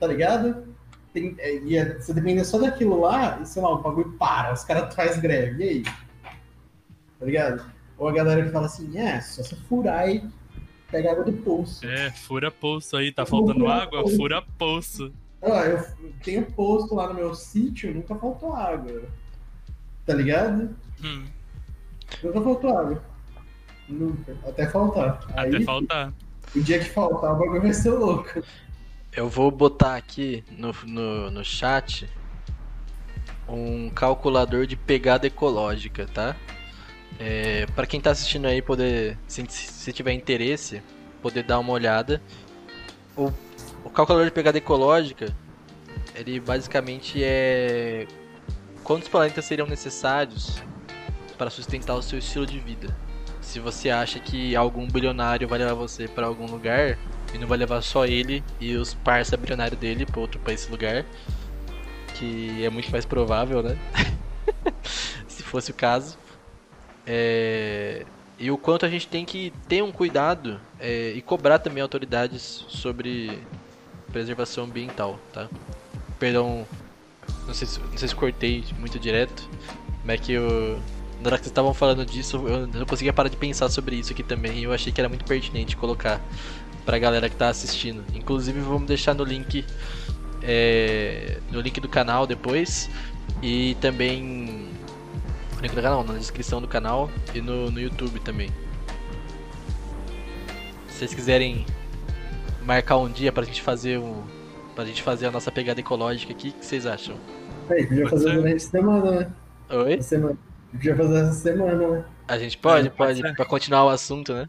[0.00, 0.68] tá ligado?
[1.12, 4.54] Tem, é, e é- se depender só daquilo lá, e, sei lá, o bagulho para,
[4.54, 5.82] os caras fazem greve, e aí?
[5.82, 7.70] Tá ligado?
[7.98, 10.22] Ou a galera que fala assim, é, só você furar e
[10.90, 11.86] pegar água do poço.
[11.86, 14.02] É, fura poço aí, tá faltando Fura água?
[14.02, 14.16] poço.
[14.16, 15.12] Fura poço.
[15.42, 15.84] Ah, eu
[16.24, 19.02] tenho posto lá no meu sítio, nunca faltou água.
[20.04, 20.74] Tá ligado?
[21.02, 21.26] Hum,
[22.22, 23.02] Nunca faltou água.
[23.88, 24.36] Nunca.
[24.46, 25.20] Até faltar.
[25.36, 26.12] até Aí, faltar.
[26.56, 28.42] o dia que faltar, o bagulho vai ser louco.
[29.12, 32.08] eu vou botar aqui no, no, no chat
[33.48, 36.34] um calculador de pegada ecológica, tá?
[37.18, 40.82] É, para quem tá assistindo aí poder, se, se tiver interesse,
[41.22, 42.22] poder dar uma olhada.
[43.16, 43.32] O,
[43.84, 45.34] o calculador de pegada ecológica,
[46.14, 48.06] ele basicamente é
[48.82, 50.62] quantos planetas seriam necessários
[51.36, 52.96] para sustentar o seu estilo de vida.
[53.40, 56.98] Se você acha que algum bilionário vai levar você para algum lugar
[57.34, 60.70] e não vai levar só ele e os parça bilionários dele para outro para esse
[60.70, 61.04] lugar,
[62.14, 63.78] que é muito mais provável, né?
[65.28, 66.18] Se fosse o caso.
[67.10, 68.04] É,
[68.38, 72.66] e o quanto a gente tem que ter um cuidado é, e cobrar também autoridades
[72.68, 73.42] sobre
[74.12, 75.48] preservação ambiental, tá?
[76.18, 76.66] Perdão,
[77.46, 79.48] não sei se, não sei se cortei muito direto,
[80.04, 80.78] mas é que eu,
[81.20, 84.12] na hora que vocês estavam falando disso, eu não conseguia parar de pensar sobre isso
[84.12, 86.20] aqui também e eu achei que era muito pertinente colocar
[86.84, 88.04] pra galera que tá assistindo.
[88.14, 89.64] Inclusive vamos deixar no link
[90.42, 92.88] é, no link do canal depois
[93.42, 94.68] e também
[95.58, 98.48] no link do canal, na descrição do canal e no, no YouTube também.
[100.88, 101.66] Se vocês quiserem
[102.62, 104.22] marcar um dia pra gente fazer um.
[104.74, 107.16] Pra gente fazer a nossa pegada ecológica aqui, o que vocês acham?
[107.68, 109.32] Aí, podia fazer durante a semana, né?
[109.70, 110.00] Oi?
[110.00, 110.38] Semana.
[110.70, 112.04] Podia fazer essa semana, né?
[112.28, 114.46] A gente pode, É, pode pode, pra continuar o assunto, né?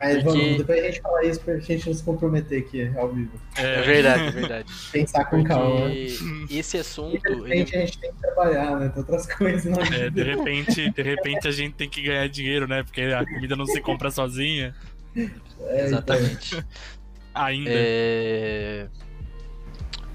[0.00, 3.12] Aí Porque- vamos, depois a gente fala isso pra gente não se comprometer aqui ao
[3.12, 3.32] vivo.
[3.54, 4.72] É verdade, é verdade.
[4.90, 5.80] Pensar com calma.
[5.90, 6.16] Porque
[6.50, 7.16] esse assunto.
[7.18, 7.82] Infelizmente Ele...
[7.82, 8.88] a gente tem que trabalhar, né?
[8.88, 10.10] Tem outras coisas na É, vida.
[10.10, 12.82] de repente, de repente a gente tem que ganhar dinheiro, né?
[12.82, 14.74] Porque a comida não se compra sozinha.
[15.14, 15.70] É, então.
[15.76, 16.64] Exatamente.
[17.34, 17.70] Ainda.
[17.70, 18.88] É...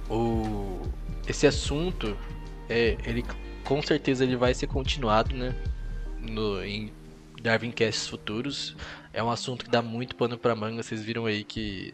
[0.09, 0.81] O...
[1.27, 2.15] Esse assunto,
[2.69, 3.23] é, ele
[3.63, 5.55] com certeza ele vai ser continuado, né?
[6.21, 6.91] No, em
[7.41, 8.75] Darwin Casts futuros.
[9.16, 10.84] É um assunto que dá muito pano pra manga.
[10.84, 11.93] Vocês viram aí que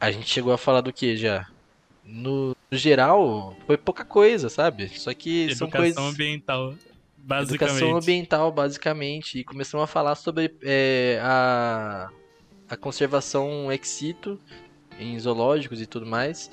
[0.00, 1.48] a gente chegou a falar do que já?
[2.04, 4.88] No, no geral, foi pouca coisa, sabe?
[4.88, 6.14] Só que são Educação coisas.
[6.14, 6.74] ambiental.
[7.16, 7.62] Basicamente.
[7.62, 9.38] Educação ambiental, basicamente.
[9.38, 12.10] E começamos a falar sobre é, a,
[12.68, 14.36] a conservação ex situ
[14.98, 16.50] em zoológicos e tudo mais.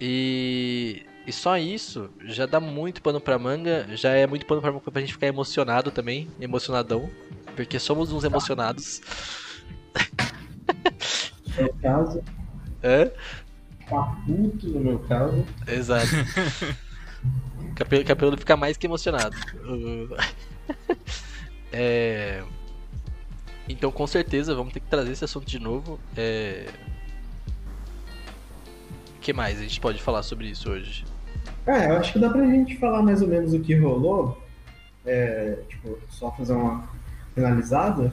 [0.00, 3.86] E, e só isso já dá muito pano pra manga.
[3.94, 6.28] Já é muito pano pra manga pra gente ficar emocionado também.
[6.40, 7.08] Emocionadão.
[7.58, 9.00] Porque somos uns emocionados.
[11.56, 12.22] No meu caso,
[12.84, 13.06] É?
[13.88, 15.44] tá puto no meu caso.
[15.66, 16.06] Exato.
[17.74, 19.36] Capelo, Capelo fica mais que emocionado.
[21.72, 22.44] É,
[23.68, 25.98] Então, com certeza, vamos ter que trazer esse assunto de novo.
[26.16, 26.68] É...
[29.16, 31.04] O que mais a gente pode falar sobre isso hoje?
[31.66, 34.40] Ah, eu acho que dá pra gente falar mais ou menos o que rolou.
[35.04, 36.88] É, tipo, só fazer uma
[37.38, 38.12] finalizada.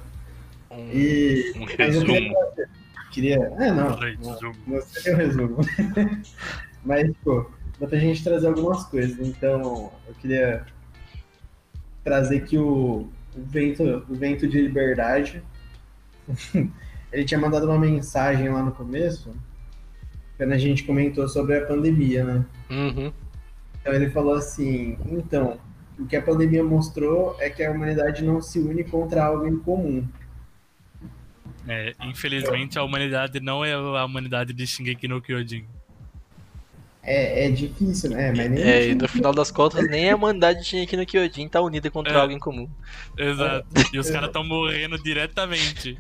[0.71, 1.53] Um, E.
[1.57, 2.05] Um resumo.
[2.05, 2.67] queria.
[3.11, 3.97] queria é, não.
[4.67, 5.57] Você tem o resumo.
[6.85, 7.49] Mas, pô,
[7.79, 9.27] dá pra gente trazer algumas coisas.
[9.27, 10.65] Então, eu queria
[12.03, 15.41] trazer que o, o vento, o vento de liberdade,
[17.11, 19.33] ele tinha mandado uma mensagem lá no começo,
[20.37, 22.45] quando a gente comentou sobre a pandemia, né?
[22.69, 23.11] Uhum.
[23.81, 25.59] Então ele falou assim, então,
[25.99, 29.57] o que a pandemia mostrou é que a humanidade não se une contra algo em
[29.57, 30.05] comum.
[31.67, 35.65] É, infelizmente a humanidade não é a humanidade de Shingeki no Kyojin.
[37.01, 38.33] É, é difícil, né?
[38.35, 41.47] Mas nem É, e no final das contas, nem a humanidade tinha aqui no Kyojin
[41.47, 42.15] tá unida contra É.
[42.17, 42.67] algo em comum.
[43.17, 43.67] Exato.
[43.93, 45.99] E os caras estão morrendo diretamente.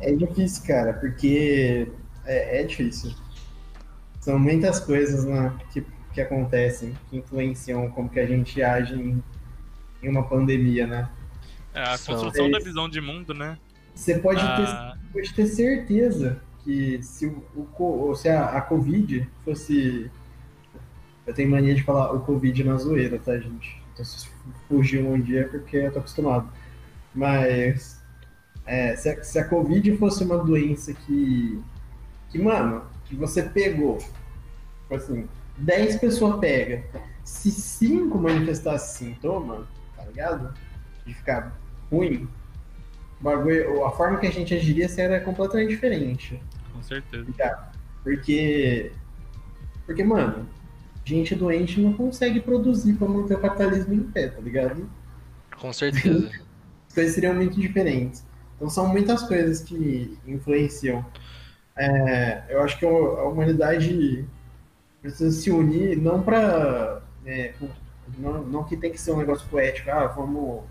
[0.00, 1.86] É difícil, cara, porque
[2.24, 3.14] é, é difícil.
[4.20, 5.84] São muitas coisas né, que,
[6.16, 9.22] que acontecem, que influenciam como que a gente age em,
[10.02, 11.10] em uma pandemia, né?
[11.74, 13.58] É a construção da visão de mundo, né?
[13.94, 19.28] Você pode, ter, Ah, pode ter certeza que se, o, o se a, a Covid
[19.44, 20.10] fosse.
[21.26, 23.82] Eu tenho mania de falar o Covid na zoeira, tá, gente?
[23.92, 24.26] Então se
[24.68, 26.48] fugiu um dia é porque eu tô acostumado.
[27.14, 28.02] Mas
[28.64, 31.60] é, se, a, se a Covid fosse uma doença que.
[32.30, 33.98] que, mano, que você pegou.
[33.98, 35.28] Tipo assim,
[35.58, 36.82] 10 pessoas pegam.
[37.24, 40.54] Se 5 manifestassem sintoma, tá ligado?
[41.04, 41.58] De ficar
[41.90, 42.28] ruim,
[43.20, 46.40] o bagulho, a forma que a gente agiria seria completamente diferente.
[46.72, 47.26] com certeza.
[48.02, 48.92] Porque.
[49.86, 50.48] Porque, mano,
[51.04, 54.88] gente doente não consegue produzir pra manter o capitalismo em pé, tá ligado?
[55.56, 56.30] Com certeza.
[56.88, 58.24] As coisas seriam muito diferentes.
[58.56, 61.04] Então são muitas coisas que influenciam.
[61.76, 64.26] É, eu acho que a humanidade
[65.08, 67.00] precisa se unir não pra.
[67.24, 67.54] é,
[68.18, 70.62] não, não que tem que ser um negócio poético, ah, vamos.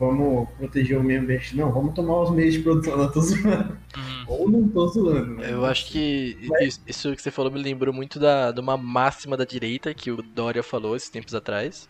[0.00, 1.54] Vamos proteger o meio ambiente.
[1.56, 2.96] Não, vamos tomar os meios de produção.
[2.96, 3.78] Não tô zoando.
[3.96, 4.24] Uhum.
[4.26, 5.34] Ou não tô zoando.
[5.36, 5.52] né?
[5.52, 9.36] Eu acho que isso- isso que você falou me lembrou muito da, de uma máxima
[9.36, 11.88] da direita que o Dória falou esses tempos atrás.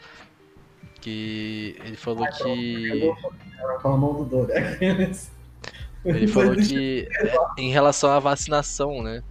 [1.01, 3.13] Que ele falou que.
[3.81, 4.79] Fala mal do Dória.
[6.05, 9.23] Ele falou que é, em relação à vacinação, né?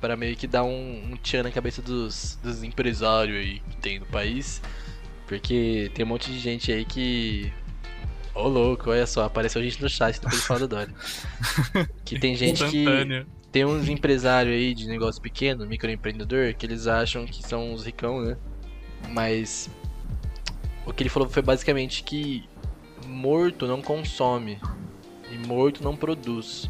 [0.00, 3.98] Para meio que dar um, um tchan na cabeça dos, dos empresários aí que tem
[3.98, 4.60] no país.
[5.26, 7.52] Porque tem um monte de gente aí que.
[8.34, 10.94] Ô louco, olha só, apareceu gente no chat depois de falar do Dória.
[12.04, 12.84] Que tem gente que.
[13.50, 18.20] Tem uns empresários aí de negócio pequeno, microempreendedor, que eles acham que são os ricão,
[18.20, 18.36] né?
[19.08, 19.70] Mas
[20.84, 22.44] o que ele falou foi basicamente que
[23.06, 24.60] morto não consome
[25.30, 26.68] e morto não produz.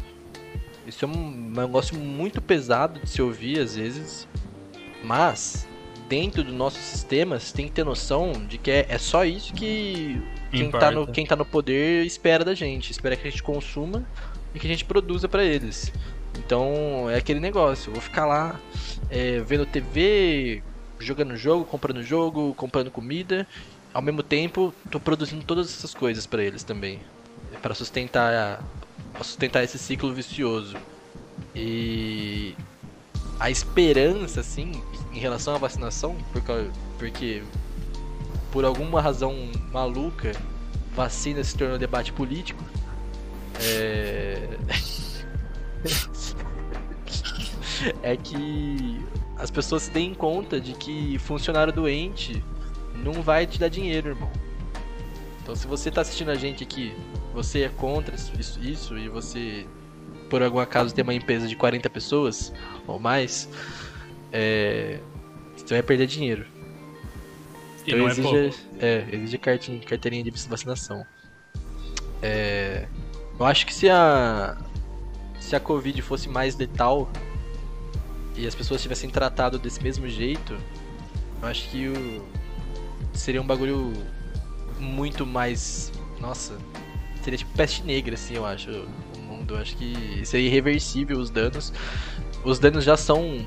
[0.87, 4.25] Isso é um negócio muito pesado de se ouvir às vezes,
[5.03, 5.67] mas
[6.07, 9.53] dentro do nosso sistema você tem que ter noção de que é, é só isso
[9.53, 12.91] que quem tá, no, quem tá no poder espera da gente.
[12.91, 14.05] Espera que a gente consuma
[14.55, 15.91] e que a gente produza para eles.
[16.37, 18.59] Então é aquele negócio, eu vou ficar lá
[19.09, 20.63] é, vendo TV,
[20.99, 23.45] jogando jogo, comprando jogo, comprando comida.
[23.93, 26.99] Ao mesmo tempo, tô produzindo todas essas coisas para eles também.
[27.61, 28.63] para sustentar,
[29.17, 30.77] pra sustentar esse ciclo vicioso.
[31.55, 32.55] E
[33.39, 37.43] a esperança, assim, em relação à vacinação, porque, porque
[38.51, 39.35] por alguma razão
[39.73, 40.33] maluca,
[40.95, 42.63] vacina se tornou debate político.
[43.59, 44.47] É...
[48.13, 49.03] é que
[49.37, 52.43] as pessoas se deem conta de que funcionário doente
[53.03, 54.31] não vai te dar dinheiro, irmão.
[55.41, 56.93] Então se você tá assistindo a gente aqui,
[57.37, 59.67] você é contra isso, isso e você
[60.27, 62.51] por algum acaso tem uma empresa de 40 pessoas
[62.87, 63.47] ou mais,
[64.31, 64.99] é,
[65.55, 66.47] você vai perder dinheiro.
[67.85, 71.05] E então exige, é, é, exige cartinha, carteirinha de vacinação.
[72.23, 72.87] É,
[73.39, 74.57] eu acho que se a
[75.39, 77.07] se a Covid fosse mais letal
[78.35, 80.57] e as pessoas tivessem tratado desse mesmo jeito,
[81.39, 82.25] eu acho que o,
[83.13, 83.93] seria um bagulho
[84.79, 85.91] muito mais.
[86.19, 86.57] Nossa,
[87.27, 88.69] seria tipo peste negra, assim, eu acho.
[89.17, 89.55] O mundo.
[89.55, 91.73] Eu acho que seria irreversível os danos.
[92.45, 93.45] Os danos já são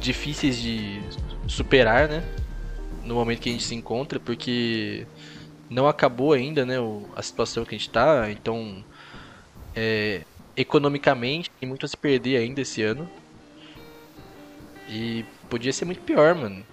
[0.00, 1.00] difíceis de
[1.46, 2.24] superar, né?
[3.04, 5.06] No momento que a gente se encontra, porque
[5.68, 6.76] não acabou ainda, né?
[7.14, 8.28] a situação que a gente tá.
[8.28, 8.84] Então,
[9.76, 10.22] é,
[10.56, 13.08] economicamente, tem muito a se perder ainda esse ano.
[14.88, 16.64] E podia ser muito pior, mano.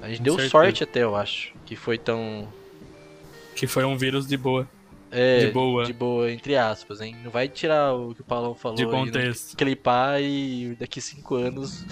[0.00, 0.50] A gente Com deu certeza.
[0.50, 2.46] sorte até, eu acho, que foi tão.
[3.56, 4.68] Que foi um vírus de boa.
[5.10, 5.84] É, de boa.
[5.84, 7.16] De boa, entre aspas, hein?
[7.22, 8.76] Não vai tirar o que o Paulão falou.
[8.76, 9.50] De contexto.
[9.50, 11.84] Aí, clipar e daqui cinco anos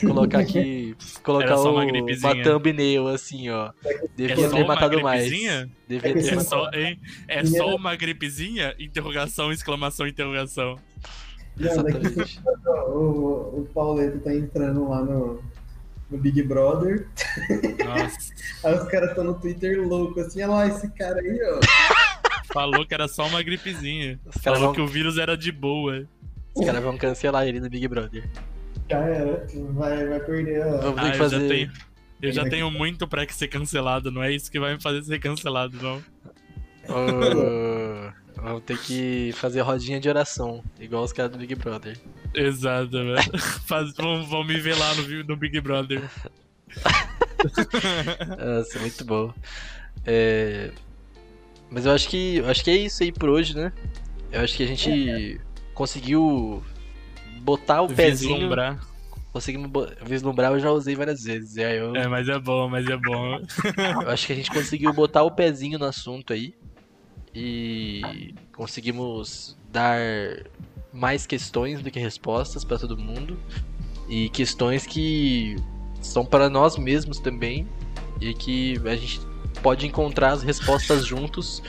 [0.00, 0.96] colocar aqui.
[1.22, 3.72] colocar o, uma, uma thumbnail assim, ó.
[4.16, 5.24] Devia é ter matado mais.
[5.24, 6.70] Devia ter é, só,
[7.28, 8.74] é só uma gripezinha?
[8.78, 10.76] Interrogação, exclamação, interrogação.
[11.56, 15.42] Não, daqui o, o Pauleto tá entrando lá no,
[16.10, 17.06] no Big Brother.
[17.84, 18.32] Nossa.
[18.64, 21.60] aí os caras estão no Twitter louco, assim, olha lá esse cara aí, ó.
[22.52, 24.18] Falou que era só uma gripezinha.
[24.26, 24.72] Os Falou vão...
[24.72, 26.06] que o vírus era de boa.
[26.54, 28.28] Os caras vão cancelar ele no Big Brother.
[28.90, 30.66] Já era, vai, vai perder.
[30.66, 30.78] Ó.
[30.78, 31.36] Vamos ter ah, que fazer.
[31.36, 31.72] Eu já tenho,
[32.22, 35.02] eu já tenho muito pra que ser cancelado, não é isso que vai me fazer
[35.04, 36.02] ser cancelado, não.
[36.88, 38.10] Oh,
[38.42, 41.96] vamos ter que fazer rodinha de oração, igual os caras do Big Brother.
[42.34, 43.94] Exato, velho.
[43.96, 46.02] vão, vão me ver lá no, no Big Brother.
[48.38, 49.32] Nossa, muito bom.
[50.04, 50.70] É...
[51.70, 53.72] Mas eu acho que eu acho que é isso aí por hoje, né?
[54.32, 55.40] Eu acho que a gente
[55.74, 56.62] conseguiu
[57.42, 58.34] botar o pezinho.
[58.34, 58.80] Vislumbrar.
[59.32, 59.70] Conseguimos
[60.04, 61.56] vislumbrar, eu já usei várias vezes.
[61.56, 61.94] É, eu...
[61.94, 63.38] é, mas é bom, mas é bom.
[64.02, 66.52] eu acho que a gente conseguiu botar o pezinho no assunto aí.
[67.32, 70.00] E conseguimos dar
[70.92, 73.38] mais questões do que respostas para todo mundo.
[74.08, 75.54] E questões que
[76.00, 77.68] são para nós mesmos também.
[78.20, 79.20] E que a gente
[79.62, 81.62] pode encontrar as respostas juntos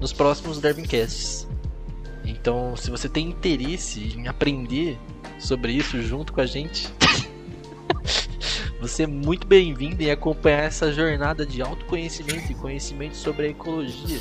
[0.00, 1.46] nos próximos Darwincasts.
[2.24, 4.98] Então, se você tem interesse em aprender
[5.38, 6.88] sobre isso junto com a gente,
[8.80, 14.20] você é muito bem-vindo em acompanhar essa jornada de autoconhecimento e conhecimento sobre a ecologia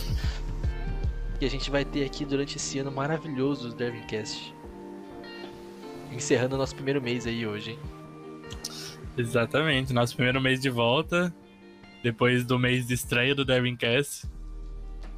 [1.40, 4.54] que a gente vai ter aqui durante esse ano maravilhoso do Darwincast.
[6.12, 7.80] Encerrando nosso primeiro mês aí hoje, hein?
[9.18, 11.34] Exatamente, nosso primeiro mês de volta
[12.04, 13.46] depois do mês de estreia do
[13.78, 14.28] Cast.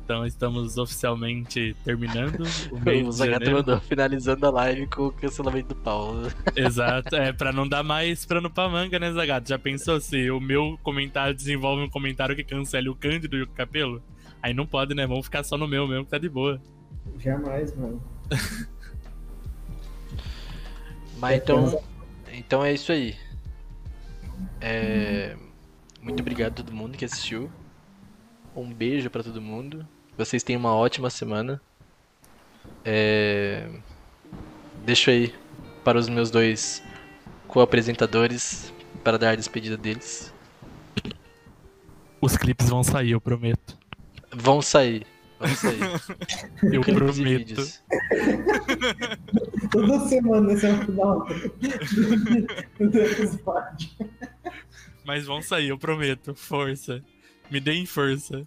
[0.03, 2.41] Então estamos oficialmente terminando
[2.71, 6.31] o mês o Zagato mandou finalizando a live com o cancelamento do Paulo.
[6.55, 9.47] Exato, é pra não dar mais prano pra manga, né, Zagato?
[9.47, 13.47] Já pensou se o meu comentário desenvolve um comentário que cancele o Cândido e o
[13.49, 14.01] Capelo?
[14.41, 15.05] Aí não pode, né?
[15.05, 16.59] Vamos ficar só no meu mesmo, que tá de boa.
[17.19, 18.01] Jamais, mano.
[21.19, 21.83] Mas então,
[22.33, 23.15] então é isso aí.
[24.59, 25.35] É...
[26.09, 27.51] Muito obrigado a todo mundo que assistiu.
[28.55, 29.87] Um beijo para todo mundo.
[30.17, 31.61] Vocês tenham uma ótima semana.
[32.83, 33.69] É...
[34.83, 35.31] Deixo aí
[35.83, 36.81] para os meus dois
[37.47, 38.73] co-apresentadores
[39.03, 40.33] para dar a despedida deles.
[42.19, 43.77] Os clipes vão sair, eu prometo.
[44.33, 45.05] Vão sair.
[45.39, 45.79] Vão sair.
[46.73, 47.67] eu prometo.
[49.69, 51.27] Toda semana esse é o final
[52.79, 53.89] do episódio.
[55.05, 56.35] Mas vão sair, eu prometo.
[56.35, 57.03] Força.
[57.49, 58.45] Me deem força.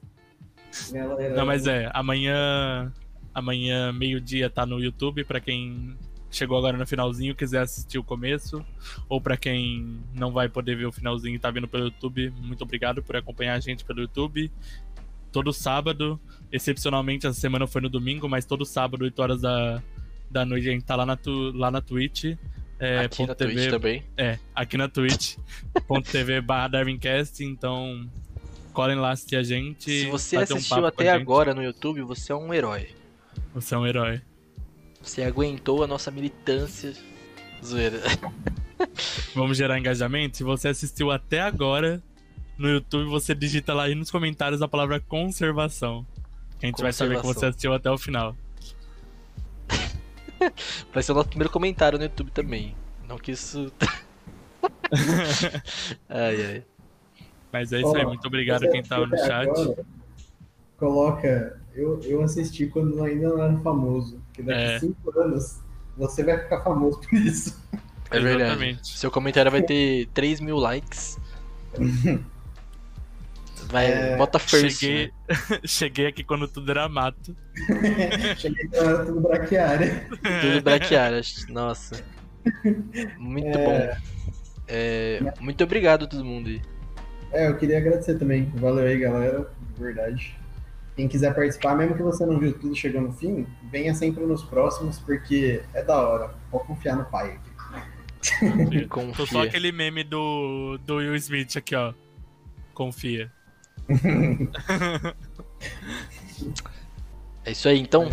[0.93, 2.93] Galera, Não, mas é, amanhã.
[3.35, 5.97] Amanhã, meio-dia, tá no YouTube pra quem
[6.33, 8.65] chegou agora no finalzinho quiser assistir o começo.
[9.09, 12.63] Ou pra quem não vai poder ver o finalzinho e tá vendo pelo YouTube, muito
[12.63, 14.51] obrigado por acompanhar a gente pelo YouTube.
[15.31, 16.21] Todo sábado,
[16.51, 19.83] excepcionalmente essa semana foi no domingo, mas todo sábado, 8 horas da,
[20.31, 22.37] da noite, a gente tá lá na, tu, lá na Twitch.
[22.85, 24.03] É, Aqui na ponto Twitch também.
[24.17, 28.11] é, aqui na Twitch.tv barra Darwincast, então
[28.73, 29.85] colhem lá assistir a gente.
[29.85, 32.89] Se você um assistiu com até agora no YouTube, você é um herói.
[33.55, 34.21] Você é um herói.
[35.01, 36.93] Você aguentou a nossa militância.
[37.65, 38.01] Zoeira.
[39.35, 40.37] Vamos gerar engajamento?
[40.39, 42.03] Se você assistiu até agora
[42.59, 46.05] no YouTube, você digita lá aí nos comentários a palavra conservação.
[46.61, 47.49] A gente vai saber que você Conservação.
[47.51, 48.37] assistiu até o final.
[50.93, 52.75] Vai ser o nosso primeiro comentário no YouTube também.
[53.09, 53.73] Não que isso.
[56.09, 56.65] ai, ai.
[57.53, 59.49] Mas é isso aí, muito obrigado quem tava no chat.
[59.49, 59.85] agora,
[60.79, 61.61] coloca.
[61.75, 64.21] Eu, eu assisti quando ainda não era famoso.
[64.33, 64.77] Que daqui É.
[64.77, 65.61] a 5 anos
[65.97, 67.61] você vai ficar famoso por isso.
[68.11, 68.43] É verdade.
[68.43, 68.99] Exatamente.
[68.99, 71.19] Seu comentário vai ter 3 mil likes.
[73.73, 74.79] Vai, É, bota first.
[74.81, 75.37] Cheguei, né?
[75.67, 77.35] cheguei aqui quando tudo era mato.
[78.37, 80.07] Cheguei que era tudo braquiária.
[80.43, 81.21] Tudo braquiária.
[81.49, 82.05] Nossa.
[83.19, 83.65] Muito É.
[83.65, 83.97] bom.
[84.69, 86.61] É, muito obrigado a todo mundo aí.
[87.33, 88.53] É, eu queria agradecer também.
[88.57, 89.51] Valeu aí, galera.
[89.75, 90.37] De verdade.
[90.95, 94.45] Quem quiser participar, mesmo que você não viu tudo chegou no fim, venha sempre nos
[94.45, 96.35] próximos, porque é da hora.
[96.51, 97.51] Pode confiar no pai aqui.
[99.17, 99.43] Tô só Confia.
[99.45, 101.95] aquele meme do, do Will Smith aqui, ó.
[102.75, 103.33] Confia.
[107.45, 108.11] É isso aí, então.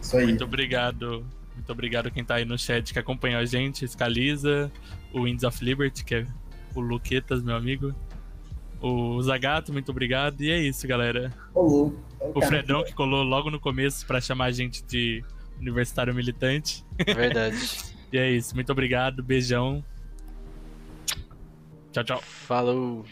[0.00, 0.24] Isso aí.
[0.24, 1.26] Muito obrigado.
[1.54, 3.86] Muito obrigado quem tá aí no chat que acompanhou a gente.
[3.86, 4.70] Scaliza,
[5.12, 6.26] o Winds of Liberty, que é
[6.74, 7.94] o Luquetas, meu amigo.
[8.80, 10.40] O Zagato, muito obrigado.
[10.40, 11.32] E é isso, galera.
[11.54, 12.02] Ô, louco.
[12.34, 15.24] O Fredão que colou logo no começo pra chamar a gente de
[15.60, 16.84] universitário militante.
[16.98, 17.56] É verdade.
[18.12, 18.54] E é isso.
[18.54, 19.20] Muito obrigado.
[19.20, 19.84] Beijão.
[21.90, 22.20] Tchau, tchau.
[22.22, 23.04] Falou.